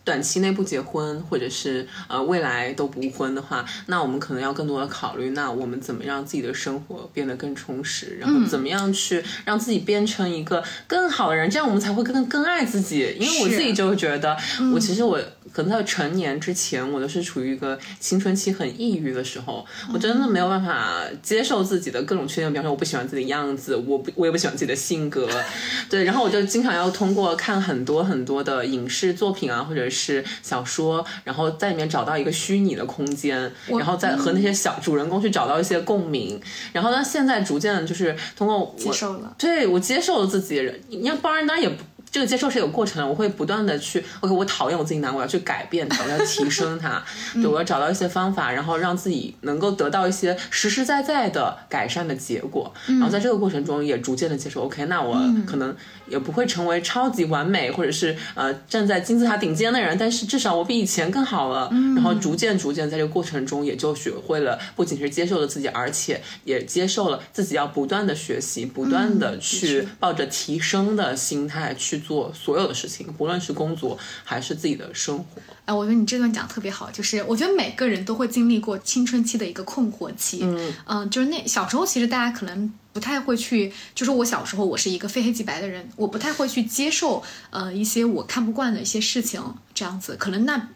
[0.05, 13.15] 短期内不结婚，或者是呃未来都不婚的话，那我们可能要更多的考虑，那我们怎么让自己的生活变得更充实，然后怎么样去让自己变成一个更好的人，这样我们才会更更爱自己。
[13.17, 14.37] 因为我自己就会觉得，
[14.75, 15.21] 我其实我
[15.53, 25.29] 可能在成年之前，我都是处于一个青春期很抑郁的时候，我真的没有办法接受自己的各种缺点，比方说我不喜欢自己的样子，我不我也不喜欢自己的性格，
[25.91, 36.41] 对，然后我就经常要通过看很多很多的影视作品啊，或者是小说，然后在里面找到一个虚拟的空间，然后再和那些小主人公去找到一些共鸣，
[36.73, 41.83] 然后呢，现在逐渐就是通过我接受了，对我接受了自己，你要当然当然也不。
[42.13, 47.03] 这个接受是有过程的，我会不断的去，OK，我讨厌我自己难，我要去改变它，我要提升它，
[47.35, 55.75] 对，我要找到一些方法，然后让自己能够得到一些实实在在的改善的结果，然后在这个过程中也逐渐的接受，OK，那我可能
[56.07, 75.41] 也不会成为超级完美，或者是呃站在金字塔顶尖的人，但是至少我比以前更好了，然后逐渐逐渐在这个过程中也就学会了，不仅是接受了自己，而且也接受了自己要不断的学习，不断的去抱着提升的心态去做所有的事情，不论是工作还是自己的生活。
[75.65, 80.41] 哎，我觉得你这段讲得特别好，就是我觉得每个人都会经历过青春期的一个困惑期，
[80.87, 89.41] 嗯就是那小时候其实大家可能不太会去，就是我小时候我是一个非黑即白的人，我不太会去接受呃一些我看不惯的一些事情，
[89.73, 90.69] 这样子，可能那。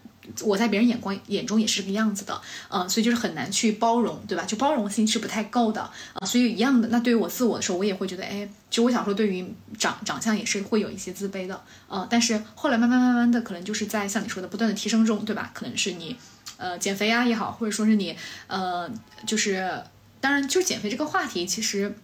[0.43, 4.45] 我在别人眼光眼中也是这个样子的，呃，所以就是很难去包容，对吧？
[4.45, 5.81] 就包容性是不太够的，
[6.15, 6.89] 啊、所以一样的。
[6.89, 9.47] 那对于我自我的时候，我也会觉得，哎，其实我小时候对于
[9.79, 15.51] 长长相也是会有一些自卑的，呃，但是后来慢慢慢慢的，可能就是在像你说的不断的提升中，对吧？
[15.55, 16.17] 可能是你，
[16.57, 18.17] 呃，减肥啊也好，或者说是你，
[18.47, 18.91] 呃，
[19.27, 19.83] 就是
[20.21, 21.97] 当然就是减肥这个话题，其实。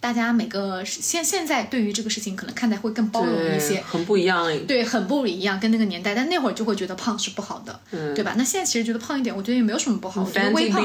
[0.00, 4.46] 大家每个现现在对于这个事情可能看待会更包容一些，很不一样。
[4.66, 6.14] 对，很不一样，跟那个年代。
[6.14, 7.80] 但那会儿就会觉得胖是不好的，
[8.14, 8.34] 对吧？
[8.36, 10.22] 那现在其实觉得胖一点，我觉得也没有什么不好。
[10.22, 10.80] 我觉得微胖，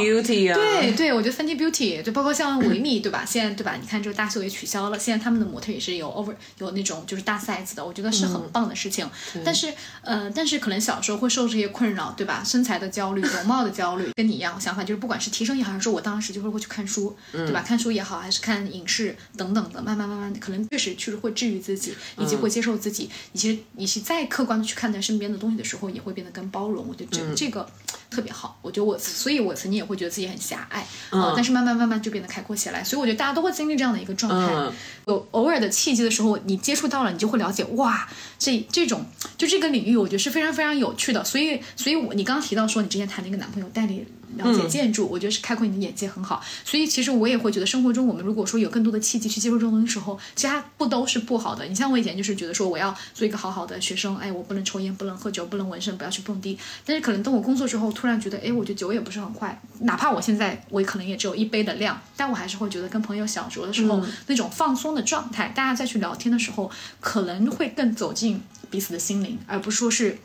[0.55, 3.23] 对对，我觉得 Fenty Beauty，就包括像维密，对吧？
[3.25, 3.77] 现在对吧？
[3.79, 9.07] 你看这个大秀也取消了，现在他们的模特也是有 over 有那种就是大 size 的，我觉得是很棒的事情。
[9.45, 12.43] 但是呃，但是可能小时候会受这些困扰，对吧？
[12.43, 17.61] 身材的焦虑、 容貌的焦虑，跟你一样想法，就是不管是提升也好，还是说我当时就会会去看书，对吧？
[17.61, 19.02] 看书也好，还是看影视
[19.37, 19.81] 等等的。
[19.81, 23.09] 慢慢慢慢，可能确实确实会治愈自己，以及会接受自己。
[23.31, 26.85] 你其实你是再客观的去看待身边的东西的时候，也会变得更包容。
[26.87, 27.67] 我觉得这这个
[28.09, 28.57] 特别好。
[28.61, 32.83] 我觉得我，所以我曾经也会觉得自己很狭隘，嗯，但是慢慢慢慢就变得开阔起来。
[32.83, 34.71] 所以我觉得大家都会经历这样的一个状态。
[35.05, 38.07] 有偶尔的契机的时候，你接触到了，你就会了解，哇，
[38.39, 39.05] 这这种
[39.37, 41.23] 就这个领域，我觉得是非常非常有趣的。
[41.23, 44.05] 所以，所以我你刚刚提到说你之前谈了一个男朋友带你。
[44.37, 46.43] 了解建筑，我觉得是开阔你的眼界很好。
[46.63, 51.65] 所以其实我也会觉得，生活中我们如果说有更多的契机去接触这种东西时候，其实它不都是不好的。
[51.65, 56.57] 你像我以前就是觉得说我要做一个好好的学生，哎，我不能抽烟，不能喝酒，不能纹身，不要去蹦迪。
[56.85, 59.61] 但是可能等我工作之后，突然觉得，哎，我觉得酒也不是很坏。
[59.81, 66.69] 哪怕我现在我可能也只有一杯的量，但我还是会觉得跟朋友小酌的时候那种放松的状态，大家再去聊天的时候，
[66.99, 70.17] 可能会更走进彼此的心灵，而不是说是。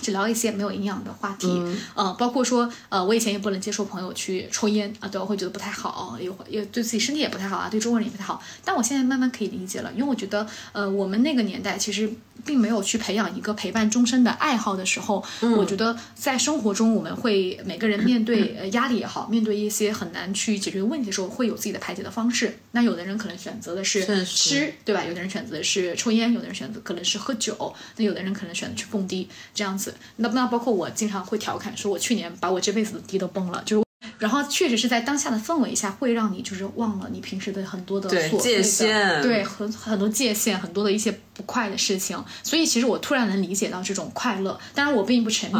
[0.00, 1.46] 只聊一些没有营养的话题，
[1.94, 8.42] 呃，包括说，呃，我以前也不能接受朋友去抽烟啊，对我会觉得不太好，也会也对自己身体也不太好啊，对中国人也不太好。
[8.64, 12.12] 但我现在慢慢可以理解了，因为我觉得，呃，我们那个年代其实
[12.44, 15.24] 并没有去培养一个陪伴终身的爱好的时候，
[15.56, 22.58] 我觉得在生活中我们会每个人面对呃压力也好，面对一些很难去解决问题的时候，会有自己的排解的方式。
[22.72, 25.04] 那有的人可能选择的是吃，对吧？
[25.04, 29.94] 有的人选择是抽烟，有的人选择可能是喝酒，那有的人可能选择去蹦迪这样子。
[30.16, 33.83] 那那包括我经常会调侃说，我去年把我这辈子的迪都崩了，就是，
[34.24, 38.08] 然后确实是在当下的氛围下，会让你就是忘了你平时的很多的
[38.38, 42.16] 界限，对很很多界限，很多的一些不快的事情。
[42.42, 45.58] 所以其实我突然能理解到这种快乐，当然我并不沉迷。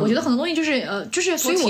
[0.00, 1.68] 我觉得很多东西就是呃，就是所以我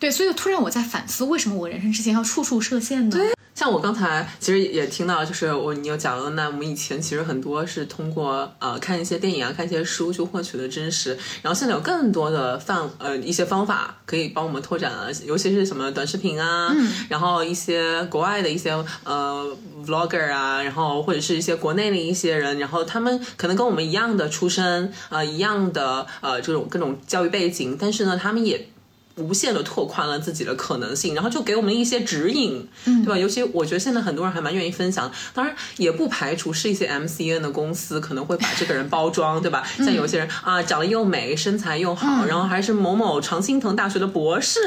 [0.00, 3.18] 对，所以突然我在反思，为什么我人生之前要处处设限呢？
[3.58, 16.72] 像我刚才其实也听到，就是我你有讲了，那我们以前其实很多是通过呃看一些电影啊，看一些书去获取的知识，然后现在有更多的范呃一些方法可以帮我们拓展了，尤其是什么短视频啊，
[17.08, 18.70] 然后一些国外的一些
[19.02, 19.44] 呃
[19.84, 28.68] vlogger 啊，然后或者是一些国内的一些人，然后他们可能跟我们一样的出身呃一样的呃这种各种教育背景，但是呢，他们也。
[29.18, 33.18] 无限的拓宽了自己的可能性，然后就给我们一些指引，对吧？
[33.18, 39.62] 尤其我觉得现在很多人还蛮愿意分享，当然也不排除是一些 MCN 的公司可能会把这个人包装，对吧？
[39.78, 44.60] 像有些人啊，长得又美，身材又好，然后还是某某常青藤大学的博士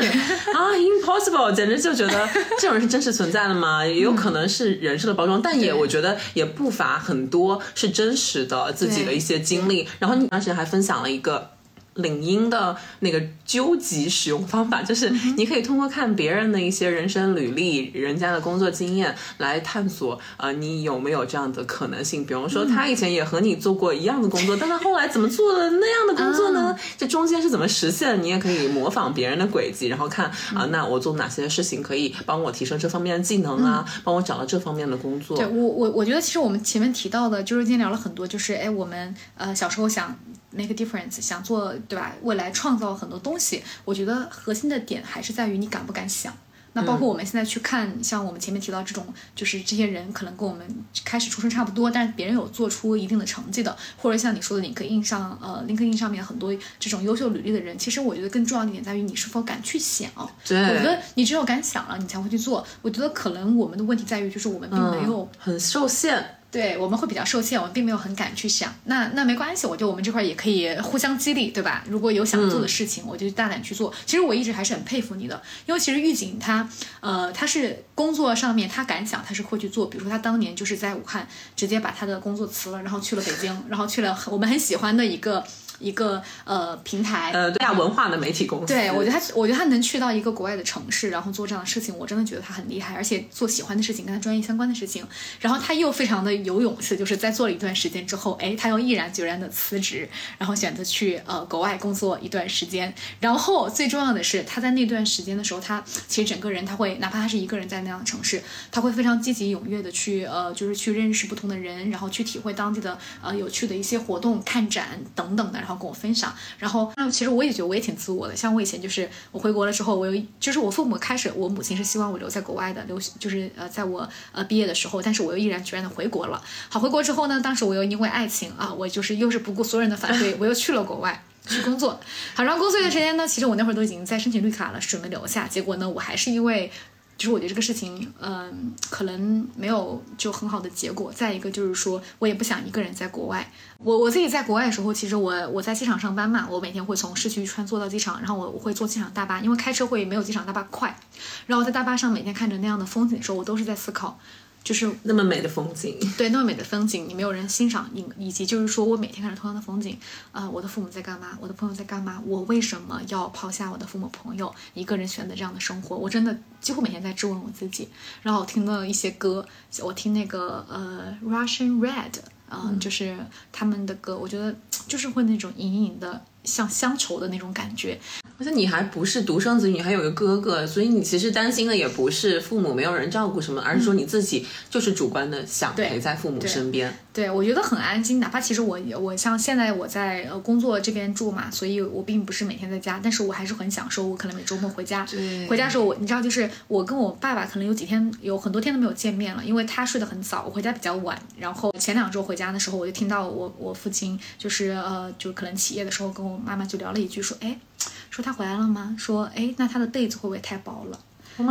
[0.53, 2.29] 啊，Impossible，简直就觉得
[2.59, 3.85] 这种人是真实存在的吗？
[3.85, 9.87] 也有可能是人设的包装，但也我觉得也不乏很多是真实的自己的一些经历。
[9.99, 11.51] 然后你当时还分享了一个。
[11.95, 22.25] 领英的那个究极使用方法，就是你可以通过看别人的一些人生履历、人家的工作经验来探索，呃，你有没有这样的可能性？
[22.25, 26.73] 比方说，他以前也和你做过一样的工作，但他后来怎么做了那样的工作呢？
[26.97, 28.23] 这中间是怎么实现？
[28.23, 33.85] 你也可以模仿别人的轨迹，然后看啊，那我做哪些事情可以帮我提升这方面的技能啊？
[34.05, 35.35] 帮我找到这方面的工作。
[35.35, 40.17] 对我，我我觉得其实我们前面提到的，就是今天聊了很多，就是哎，我们呃小时候想。
[40.51, 42.13] Make a difference，想做对吧？
[42.23, 46.33] 未来创造很多东西，我觉得核心的点还是在于你敢不敢想。
[46.73, 50.65] 那包括我们现在去看，像我们前面提到这种，就是这些人可能跟我们
[51.03, 57.77] 开始出生差不多，但是别人有做出一定的成绩的，或者像你说的，你可以印上呃，LinkedIn 上面很多这种优秀履历的人。
[57.77, 60.09] 其实我觉得更重要的一点在于你是否敢去想。
[60.47, 62.65] 对，我觉得你只有敢想了，你才会去做。
[62.81, 66.37] 我觉得可能我们的问题在于，就是我们并没有很受限。
[66.51, 68.75] 对，我们会比较受限，我们并没有很敢去想。
[68.83, 71.81] 那那没关系，我觉得我们这块也可以互相激励，对吧？
[71.87, 73.93] 如果有想做的事情，我就大胆去做。
[74.05, 76.67] 其实我一直还是很佩服你的，因为其实狱警他，
[76.99, 79.85] 呃，他是工作上面他敢想，他是会去做。
[79.85, 81.25] 比如说他当年就是在武汉
[81.55, 85.41] 直接把他的工作辞了，然后去了北京，然后去了我们很喜欢的一个。
[85.81, 88.67] 一个呃平台，呃亚文化的媒体公司。
[88.67, 95.05] 对我觉得他，我觉得他能去到一个国外的城市，然后做这样的事情，我真的觉得他很厉害，而且做喜欢的事情，跟他专业相关的事情。
[95.39, 100.07] 然后他又非常的有勇气，就是在做了一段时间之后，哎，他又毅然决然的辞职，
[100.37, 102.93] 然后选择去呃国外工作一段时间。
[103.19, 115.70] 然后最重要的是，他在那段时间的时候，他其实整个人他会，哪怕他是一个人在那样的城市，他会非常积极踊跃的去呃，就是去认识不同的人，然后去体会当地的呃有趣的一些活动、看展等等的，然后。
[115.71, 116.33] 后跟我分享。
[116.59, 126.41] 然后那其实我也觉得我也挺自我的，像我以前就是我回国了之后，我有就是我父母开始，我母亲是希望我留在国外的，留就是呃在我呃毕业的时候，但是我又毅然决然的回国了。
[126.69, 131.23] 好，回国之后呢，当时我又因为爱情啊，我就是又是不顾所有人的反对，我又去了国外。
[131.47, 131.99] 去工作，
[132.35, 135.47] 好，然后工作一段时间呢，其实我那会儿都已经在申请绿卡了，准备留下。
[135.47, 136.71] 结果呢，我还是因为，
[137.17, 141.11] 就是我觉得这个事情，嗯，可能没有就很好的结果。
[141.11, 143.51] 再一个就是说，我也不想一个人在国外。
[143.77, 150.97] 我我自己在国外的时候，其实我我在机场上班嘛，我每天会从市区穿坐到机场，然后我我会坐机场大巴，因为开车会没有机场大巴快。
[151.45, 154.19] 然后在大巴上每天看着那样的风景的时候，我都是在思考。
[154.63, 159.97] 就是那么美的风景，对，那么美的风景，你没有人欣赏，以以及就是说我每天看着同样的风景，
[160.31, 161.37] 啊，我的父母在干嘛？
[161.41, 162.21] 我的朋友在干嘛？
[162.25, 165.95] 我为什么要抛下我的父母朋友，一个人选择这样的生活？
[165.95, 167.89] 我真的几乎每天在质问我自己。
[168.21, 169.45] 然后我听了一些歌，
[169.81, 172.13] 我听那个呃 Russian Red，
[172.49, 173.17] 嗯，就是
[173.51, 174.55] 他们的歌，我觉得
[174.87, 177.99] 就是会那种隐隐的像乡愁的那种感觉。
[178.41, 186.91] 而且你还不是独生子女，还有个哥哥，所以你其实担心的也不是父母没有人照顾什么，而是说你自己就是主观的想陪在父母身边。
[187.13, 188.19] 对，我觉得很安心。
[188.19, 194.07] 哪怕其实我我像现在我在呃工作这边住嘛，所以我并不是每天在家，但是我还是很享受。
[194.07, 195.05] 我可能每周末回家，
[195.47, 201.15] 回家的时候我你知道，就是我跟我爸爸可能有几天有很多天都没有见面了，因为他睡得很早，我回家比较晚。
[201.37, 207.55] 然后前两周回家的时候，我就听到我我父亲就是呃就可能起夜的时候跟我妈妈就聊了一句说，哎。
[208.09, 208.95] 说他回来了吗？
[208.97, 210.99] 说，哎，那他的被子会不会太薄了？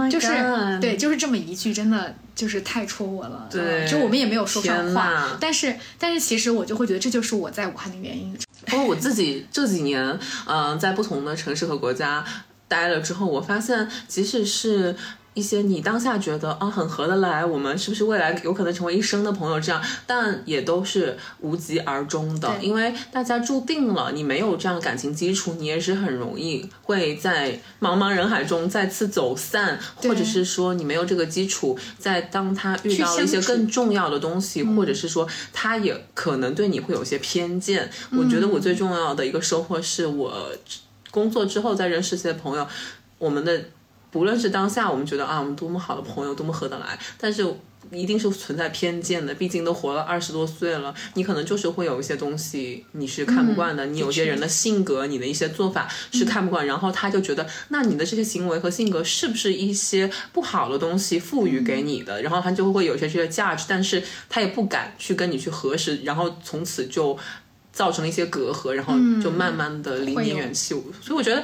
[0.09, 0.28] 就是
[0.81, 3.49] 对，就是这么一句，真的就是太戳我了。
[3.51, 8.39] 对，就我们也没有说上话，但是，但是其实我就会觉得这就是我在武汉的原因。
[8.66, 12.24] 包括我自己这几年，嗯，在不同的城市和国家
[12.68, 14.95] 待了之后，我发现，即使是。
[15.35, 19.61] 一些你当下觉得啊很合得来，我们是不是未来有可能成为一生的朋友？
[19.61, 37.89] 这样，但也都是无疾而终的，因为大家注定了，你没有这样的感情基础，你也是很容易会在茫茫人海中再次走散，或者是说你没有这个基础，在当他遇到了一些更重要的东西，或者是说他也可能对你会有些偏见。
[38.11, 40.51] 我觉得我最重要的一个收获是我
[41.12, 42.66] 工作之后再认识一些朋友，
[43.18, 43.62] 我们的。
[44.11, 47.46] 不论是当下我们觉得啊，我们多么好的朋友，多么合得来，但是
[47.92, 49.34] 一定是存在偏见的。
[49.34, 53.86] 毕竟都活了二十多岁了，你可能就是会有一些东西你是看不惯的。
[53.86, 62.20] 你有些人的性格，你的一些做法是看不惯，然后他就觉得，那你的这些行为和性格是不是一些不好的东西赋予给你的？
[62.22, 67.16] 然后他就会有些这些价值，但是他也不敢去跟你去核实，然后从此就
[67.72, 70.74] 造成了一些隔阂，然后就慢慢的离你远去。
[71.00, 71.42] 所以我觉得。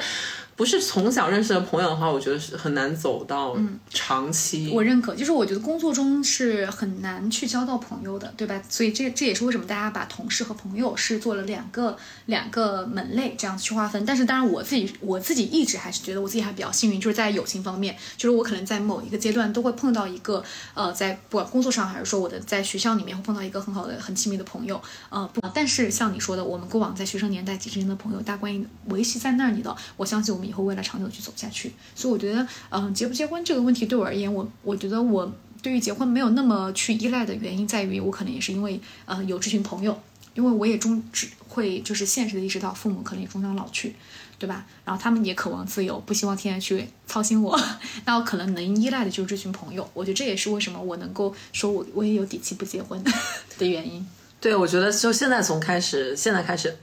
[0.56, 3.54] 不是从小认识的朋友的话，我觉得是很难走到
[3.90, 4.70] 长期。
[4.72, 8.60] 我认可，就是我觉得工作中是很难去交到朋友的，对吧？
[8.66, 11.94] 所以这这也是为什么大家把同事和朋友是做了两个
[12.24, 14.02] 两个门类这样去划分。
[14.06, 20.42] 但是当然，我自己我自己一直还是觉得我自己还比较幸运，就是在友情方面，就是我可能在某一个阶段都会碰到一个
[20.72, 24.80] 呃，在不管工作上还是说我的在学校里面会碰到一个很好的很亲密的朋友，
[25.10, 30.45] 呃，不，但是像你说的，我们过往在学生年代几十年的朋友，大关系维系在那里的，我相信我们。
[30.46, 35.30] 以后未来长久去走下去，所以我觉得，嗯，结不结婚这个问题对我而言，我我觉得我
[35.62, 40.00] 对于结婚没有那么去依赖的原因在于，我可能也是因为，呃，有这群朋友，
[40.34, 43.94] 因为我也终只会就是现实的意识到，父母可能也终将老去，
[44.38, 44.66] 对吧？
[44.84, 47.58] 然后他们也渴望自由，不希望天天去操心我，
[48.04, 49.88] 那我可能能依赖的就是这群朋友。
[49.94, 53.02] 我觉得这也是为什么我能够说我我也有底气不结婚
[53.58, 54.06] 的原因。
[54.38, 56.76] 对，我觉得就现在从开始，现在开始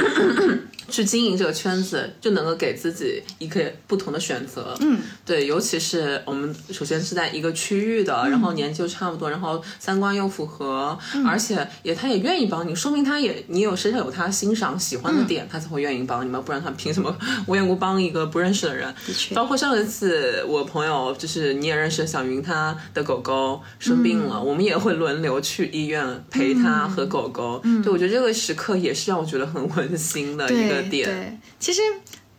[0.90, 4.76] 去经营这个圈子，就能够给自己一个不同的选择。
[4.82, 17.16] 嗯，对，尤其是我们首先是在一个区域的，然后年纪又差不多，然后三观又符合，而且也他也愿意帮你，说明他也你有身上有他欣赏喜欢的点，他才会愿意帮你嘛，不然他凭什么
[17.48, 18.94] 无缘无故帮一个不认识的人？
[18.94, 27.62] 的，包括上一次我朋友就是你也认识小云，他的狗狗生病了，我们也会轮流去医院陪他和狗狗。
[27.64, 31.06] 嗯，对，我觉得这个时刻也是让我觉得很温馨的一个点。
[31.06, 31.82] 对，其实，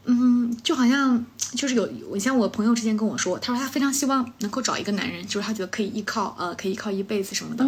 [0.05, 1.25] 嗯，就好像
[1.55, 7.65] 就是有，我像我朋友之前跟我说，他说他非常希望能够找一个男人，就是他觉得可以依靠，呃，可以依靠一辈子什么的。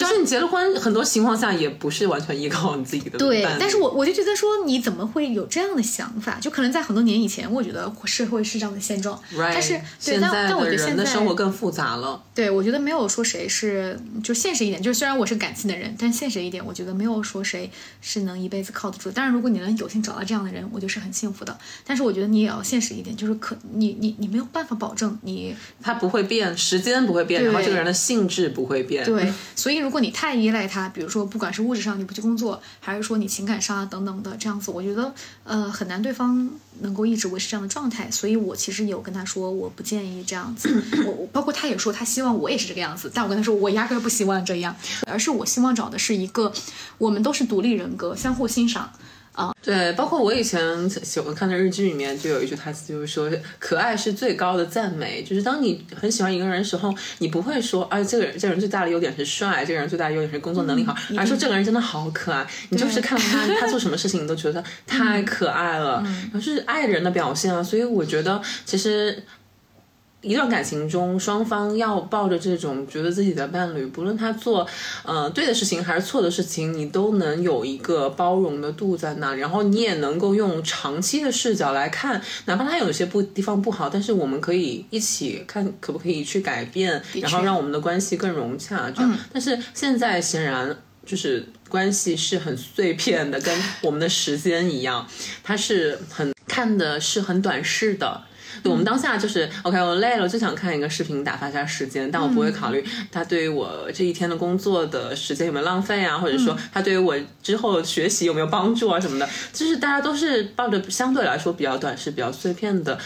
[0.00, 3.18] 但是你结了婚，很多情况下也不是完全依靠你自己的。
[3.18, 6.38] 对，但是我我就觉得说，你怎么会有这样的想法？
[6.40, 9.20] 就可能在很多年以前，我觉得社会是这样的现状。
[9.36, 12.22] 但是，对，但但我觉得现在生活更复杂了。
[12.34, 17.70] 对，我觉得没有说谁是就现实一点，就是虽然我是感性的人，但现实一点，我觉得没有说谁
[18.00, 19.10] 是能一辈子靠得住。
[19.10, 21.58] 当然，如果你能有幸找到这样的人，我觉得是很幸福的。
[21.84, 29.04] 但是我觉得你也要现实一点，就是可你你你没有办法保证你他不会变，时间不会变，然后这个人的性质不会变。
[29.04, 35.12] 对，所以如如果你你太依赖他，比如说不管是物质上你不去工作，还是说你情感上啊等等的这样子，我觉得
[35.44, 38.10] 呃很难对方能够一直维持这样的状态。
[38.10, 40.68] 所以我其实有跟他说，我不建议这样子。
[41.06, 44.74] 我我包括他也说他希望我也是这个样子，但我跟他说我压根儿不希望这样，
[45.06, 46.52] 而是我希望找的是一个
[46.98, 48.92] 我们都是独立人格，相互欣赏。
[49.62, 55.22] 对，包括我以前喜欢看的日剧里面就有一句台词，就是说“可爱是最高的赞美”。
[55.24, 62.46] 就是当你很喜欢一个人的时候，你不会说，哎，这个人这个人最大的优点是帅，这个人最大的优点是工作能力好，而是说这个人真的好可爱。
[62.68, 67.62] 你就是看到他，他做什么事情，你都觉得太可爱了，然后是爱人的表现啊。
[67.62, 69.22] 所以我觉得，其实。
[70.22, 74.66] 一段感情中，双方要抱着这种觉得自己的伴侣，不论他做，
[75.02, 88.90] 呃，对的事情还是错的事情，你都能有一个包容的度在那，然后你也能够用长期的视角来看，哪怕他有些不地方不好，但是我们可以一起看可不可以去改变，然后让我们的关系更融洽。
[88.90, 95.08] 这样，但是现在显然就是关系是很碎片的，跟我们的时间一样，
[95.42, 98.24] 它是很看的是很短视的。
[98.64, 109.28] 我们当下就是 OK，我累了就想看一个视频打发一下时间，但我不会考虑它对于我这一天的工作的时间有没有浪费啊，或者说它对于我之后学习有没有帮助啊什么的。
[109.52, 112.98] 就是大家都是抱着相对来说比较短视、比较碎片的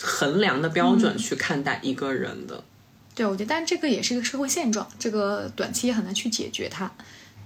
[0.00, 2.62] 衡量的标准去看待一个人的。
[3.14, 6.90] 对，我觉得，但这个也是一个社会现状，这个短期也很难去解决它。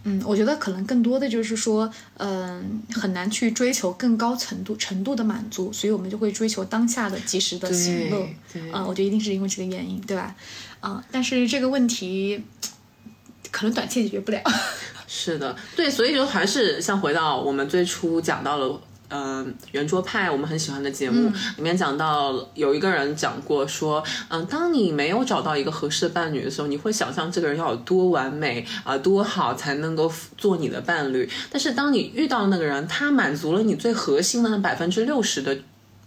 [0.04, 8.28] 嗯，我觉得可能更多的就是说，嗯，很难去追求更高程度程度的满足，所以我们就会追求当下的及时的行乐。
[8.54, 10.34] 嗯，我觉得一定是因为这个原因，对吧？
[10.80, 12.42] 啊，但是这个问题
[13.50, 14.40] 可能短期解决不了。
[15.06, 18.80] 是的，对，所以就还是像回到我们最初讲到了。
[19.10, 31.28] 嗯，圆桌派我们很喜欢的节目里面讲到，有一个人讲过说，嗯，当你没有找到一个合适的伴侣的时候，你会想象这个人要有多完美啊，多好才能够做你的伴侣。
[31.50, 35.56] 但是当你遇到那个人，他满足了你最核心的那百分之六十的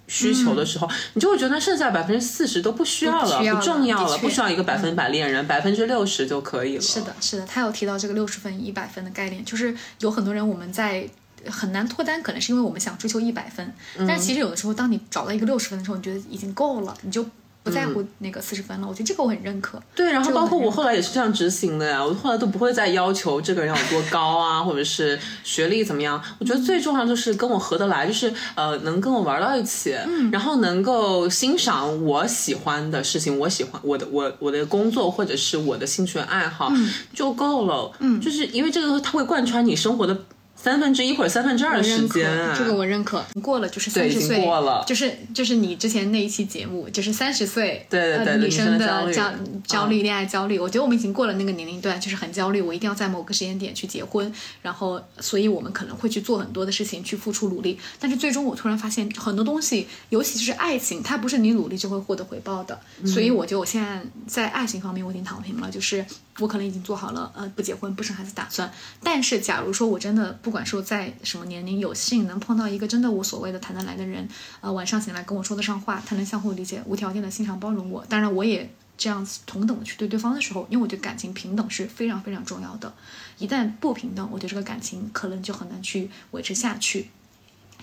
[0.07, 6.81] 需求的时候，你就会觉得剩下百分之四十都不需要了，不重要了，不需要一个百分百恋人，百分之六十就可以了。
[6.81, 11.09] 是的，是的，他有提到这个六十分、一百分的概念，就是有很多人我们在。
[11.49, 13.73] 很难脱单，可能是因为我们想追求一百分，
[14.07, 17.25] 但是其实有的时候，当你找到一个六十分的时候，你觉得已经够了，你就
[17.63, 18.87] 不在乎那个四十分了。
[18.87, 19.79] 我觉得这个我很认可。
[19.95, 26.19] 对，然后包括我后来也是这样执行的呀，我后来都不会再要求这个人有多高啊，或者是学历怎么样。
[26.39, 29.95] 我觉得最重要就是跟我合得来，就是呃能跟我玩到一起，
[30.31, 36.71] 然后能够欣赏我喜欢的事情，我喜欢我的我我的工作或者是我的兴趣爱好
[37.13, 37.91] 就够了。
[37.99, 40.17] 嗯，就是因为这个它会贯穿你生活的。
[40.61, 43.25] 三分之一或者三分之二的时间，这个我认可。
[43.41, 49.33] 过了就是三十岁，过了就是就是你之前那一期节目，就是三十岁，对对对，女生的焦
[49.65, 50.59] 焦虑、恋爱焦虑。
[50.59, 54.31] 我觉得我们已经过了那个年龄段，就是很焦虑，我一定要在某个时间点去结婚，
[54.61, 57.79] 然后所以我们可能会去做很多的事情，去付出努力。
[57.99, 62.79] 但是最终我突然发现，很多东西，尤其是爱情，它不是你努力就会获得回报的。
[63.03, 66.05] 所以我觉得我现在在爱情方面我已经躺平了，就是
[66.37, 68.71] 我可能已经做好了呃不结婚不生孩子打算。
[69.01, 70.50] 但是假如说我真的不。
[70.51, 74.27] 不管说在什么年龄，有幸能碰到一个真的无所谓的谈得来的人，
[74.59, 82.93] 呃，晚上醒来跟我说得上话，他能相互理解，无条件的欣赏包容我，当然我也这样子同等的去对对方的时候，因为我觉得感情平等是非常非常重要的，
[83.37, 87.07] 一旦不平等，我觉得这个感情可能就很难去维持下去。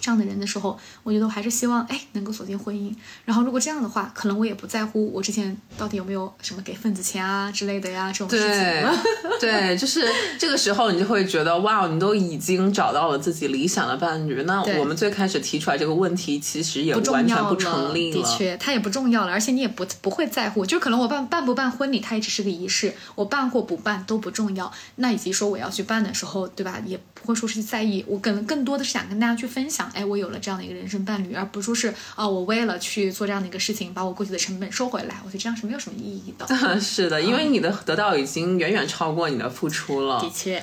[0.00, 2.94] 这样的人的时候，我觉得我还是希望哎能够锁定婚姻。
[3.24, 8.96] 然后如果这样的话，可能我也不在乎我之前到底有没有什么给份子钱啊之类的呀这种事情了。
[9.40, 10.06] 对，就是
[10.38, 14.42] 这个时候你就会觉得哇，你都已经找到了自己理想的伴侣。
[14.44, 18.22] 那我们最开始提出来这个问题，其实也完全不成立了。
[18.22, 20.64] 的确，它也不重要了，而且你也不不会在乎。
[20.64, 24.72] 就可能我办办不办婚礼，它也只是个仪式，我办或不办都不重要。
[24.96, 26.80] 那以及说我要去办的时候，对吧？
[26.84, 28.04] 也不会说是在意。
[28.06, 29.90] 我可能更多的是想跟大家去分享。
[29.94, 36.46] 哎，我有了这样的一个人生伴侣，而不是说是啊，我为了去做这样的一个事情，把我过去的成本收回来，我觉得这样是没有什么意义的。
[36.80, 40.20] 是的，因为你的得到已经远远超过你的付出了。
[40.20, 40.62] 的确，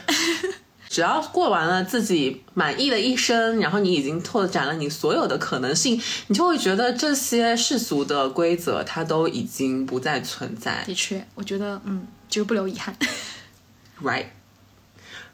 [0.89, 10.83] 只要过完了自己满意的一生，然后你已经拓展了你所有的可能性，你就会觉得这些世俗的规则它都已经不再存在。
[10.85, 12.95] 的确，我觉得嗯，就是不留遗憾。
[14.01, 14.27] Right。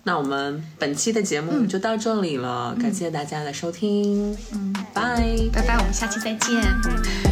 [0.04, 5.16] 那我们本期的节目就到这里了，感谢大家的收听，嗯，拜。
[5.54, 7.31] 拜拜，我们下期再见。